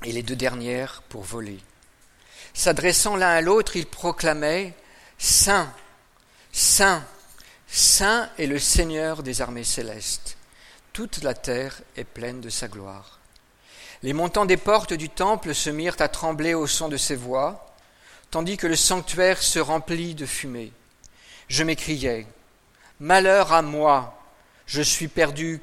et 0.03 0.11
les 0.11 0.21
deux 0.21 0.35
dernières 0.35 1.01
pour 1.09 1.23
voler. 1.23 1.57
S'adressant 2.53 3.15
l'un 3.15 3.31
à 3.31 3.41
l'autre, 3.41 3.75
ils 3.75 3.87
proclamaient 3.87 4.75
Saint, 5.17 5.73
Saint, 6.51 7.03
Saint 7.67 8.29
est 8.37 8.45
le 8.45 8.59
Seigneur 8.59 9.23
des 9.23 9.41
armées 9.41 9.63
célestes. 9.63 10.37
Toute 10.93 11.23
la 11.23 11.33
terre 11.33 11.81
est 11.97 12.03
pleine 12.03 12.41
de 12.41 12.49
sa 12.49 12.67
gloire. 12.67 13.20
Les 14.03 14.13
montants 14.13 14.45
des 14.45 14.57
portes 14.57 14.93
du 14.93 15.09
temple 15.09 15.53
se 15.53 15.69
mirent 15.69 15.97
à 15.99 16.07
trembler 16.07 16.53
au 16.53 16.67
son 16.67 16.89
de 16.89 16.97
ses 16.97 17.15
voix, 17.15 17.67
tandis 18.31 18.57
que 18.57 18.67
le 18.67 18.75
sanctuaire 18.75 19.41
se 19.41 19.59
remplit 19.59 20.15
de 20.15 20.25
fumée. 20.25 20.71
Je 21.47 21.63
m'écriai, 21.63 22.25
Malheur 22.99 23.51
à 23.51 23.63
moi, 23.63 24.15
je 24.67 24.81
suis 24.81 25.07
perdu, 25.07 25.59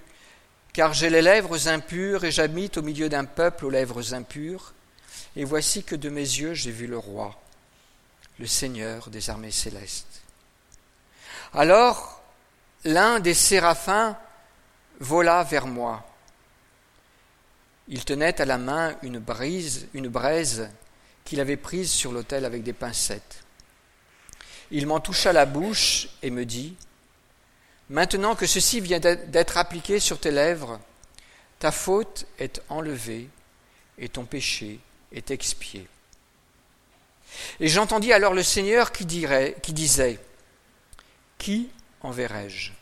car 0.72 0.92
j'ai 0.92 1.08
les 1.08 1.22
lèvres 1.22 1.68
impures 1.68 2.24
et 2.24 2.32
j'habite 2.32 2.78
au 2.78 2.82
milieu 2.82 3.08
d'un 3.08 3.24
peuple 3.24 3.64
aux 3.64 3.70
lèvres 3.70 4.12
impures, 4.12 4.74
et 5.36 5.44
voici 5.44 5.84
que 5.84 5.94
de 5.94 6.08
mes 6.08 6.20
yeux 6.20 6.54
j'ai 6.54 6.72
vu 6.72 6.88
le 6.88 6.98
roi, 6.98 7.40
le 8.40 8.46
Seigneur 8.46 9.08
des 9.10 9.30
armées 9.30 9.52
célestes. 9.52 10.22
Alors 11.54 12.20
l'un 12.84 13.20
des 13.20 13.34
séraphins 13.34 14.16
vola 14.98 15.44
vers 15.44 15.68
moi. 15.68 16.07
Il 17.88 18.04
tenait 18.04 18.40
à 18.40 18.44
la 18.44 18.58
main 18.58 18.96
une 19.02 19.18
brise, 19.18 19.88
une 19.94 20.08
braise 20.08 20.68
qu'il 21.24 21.40
avait 21.40 21.56
prise 21.56 21.90
sur 21.90 22.12
l'autel 22.12 22.44
avec 22.44 22.62
des 22.62 22.72
pincettes. 22.72 23.42
Il 24.70 24.86
m'en 24.86 25.00
toucha 25.00 25.32
la 25.32 25.46
bouche 25.46 26.08
et 26.22 26.30
me 26.30 26.44
dit 26.44 26.76
Maintenant 27.90 28.34
que 28.34 28.46
ceci 28.46 28.80
vient 28.80 29.00
d'être 29.00 29.56
appliqué 29.56 29.98
sur 29.98 30.20
tes 30.20 30.30
lèvres, 30.30 30.78
ta 31.58 31.72
faute 31.72 32.26
est 32.38 32.62
enlevée 32.68 33.28
et 33.96 34.08
ton 34.08 34.24
péché 34.24 34.78
est 35.12 35.30
expié. 35.30 35.86
Et 37.60 37.68
j'entendis 37.68 38.12
alors 38.12 38.34
le 38.34 38.42
Seigneur 38.42 38.92
qui, 38.92 39.06
dirait, 39.06 39.56
qui 39.62 39.72
disait 39.72 40.20
qui 41.38 41.70
enverrai-je? 42.00 42.72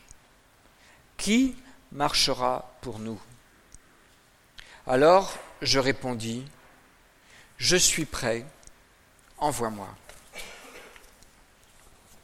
Qui 1.15 1.55
marchera 1.91 2.73
pour 2.81 2.99
nous? 2.99 3.19
Alors 4.89 5.37
je 5.61 5.79
répondis, 5.79 6.45
Je 7.57 7.75
suis 7.75 8.05
prêt, 8.05 8.45
envoie-moi. 9.37 9.89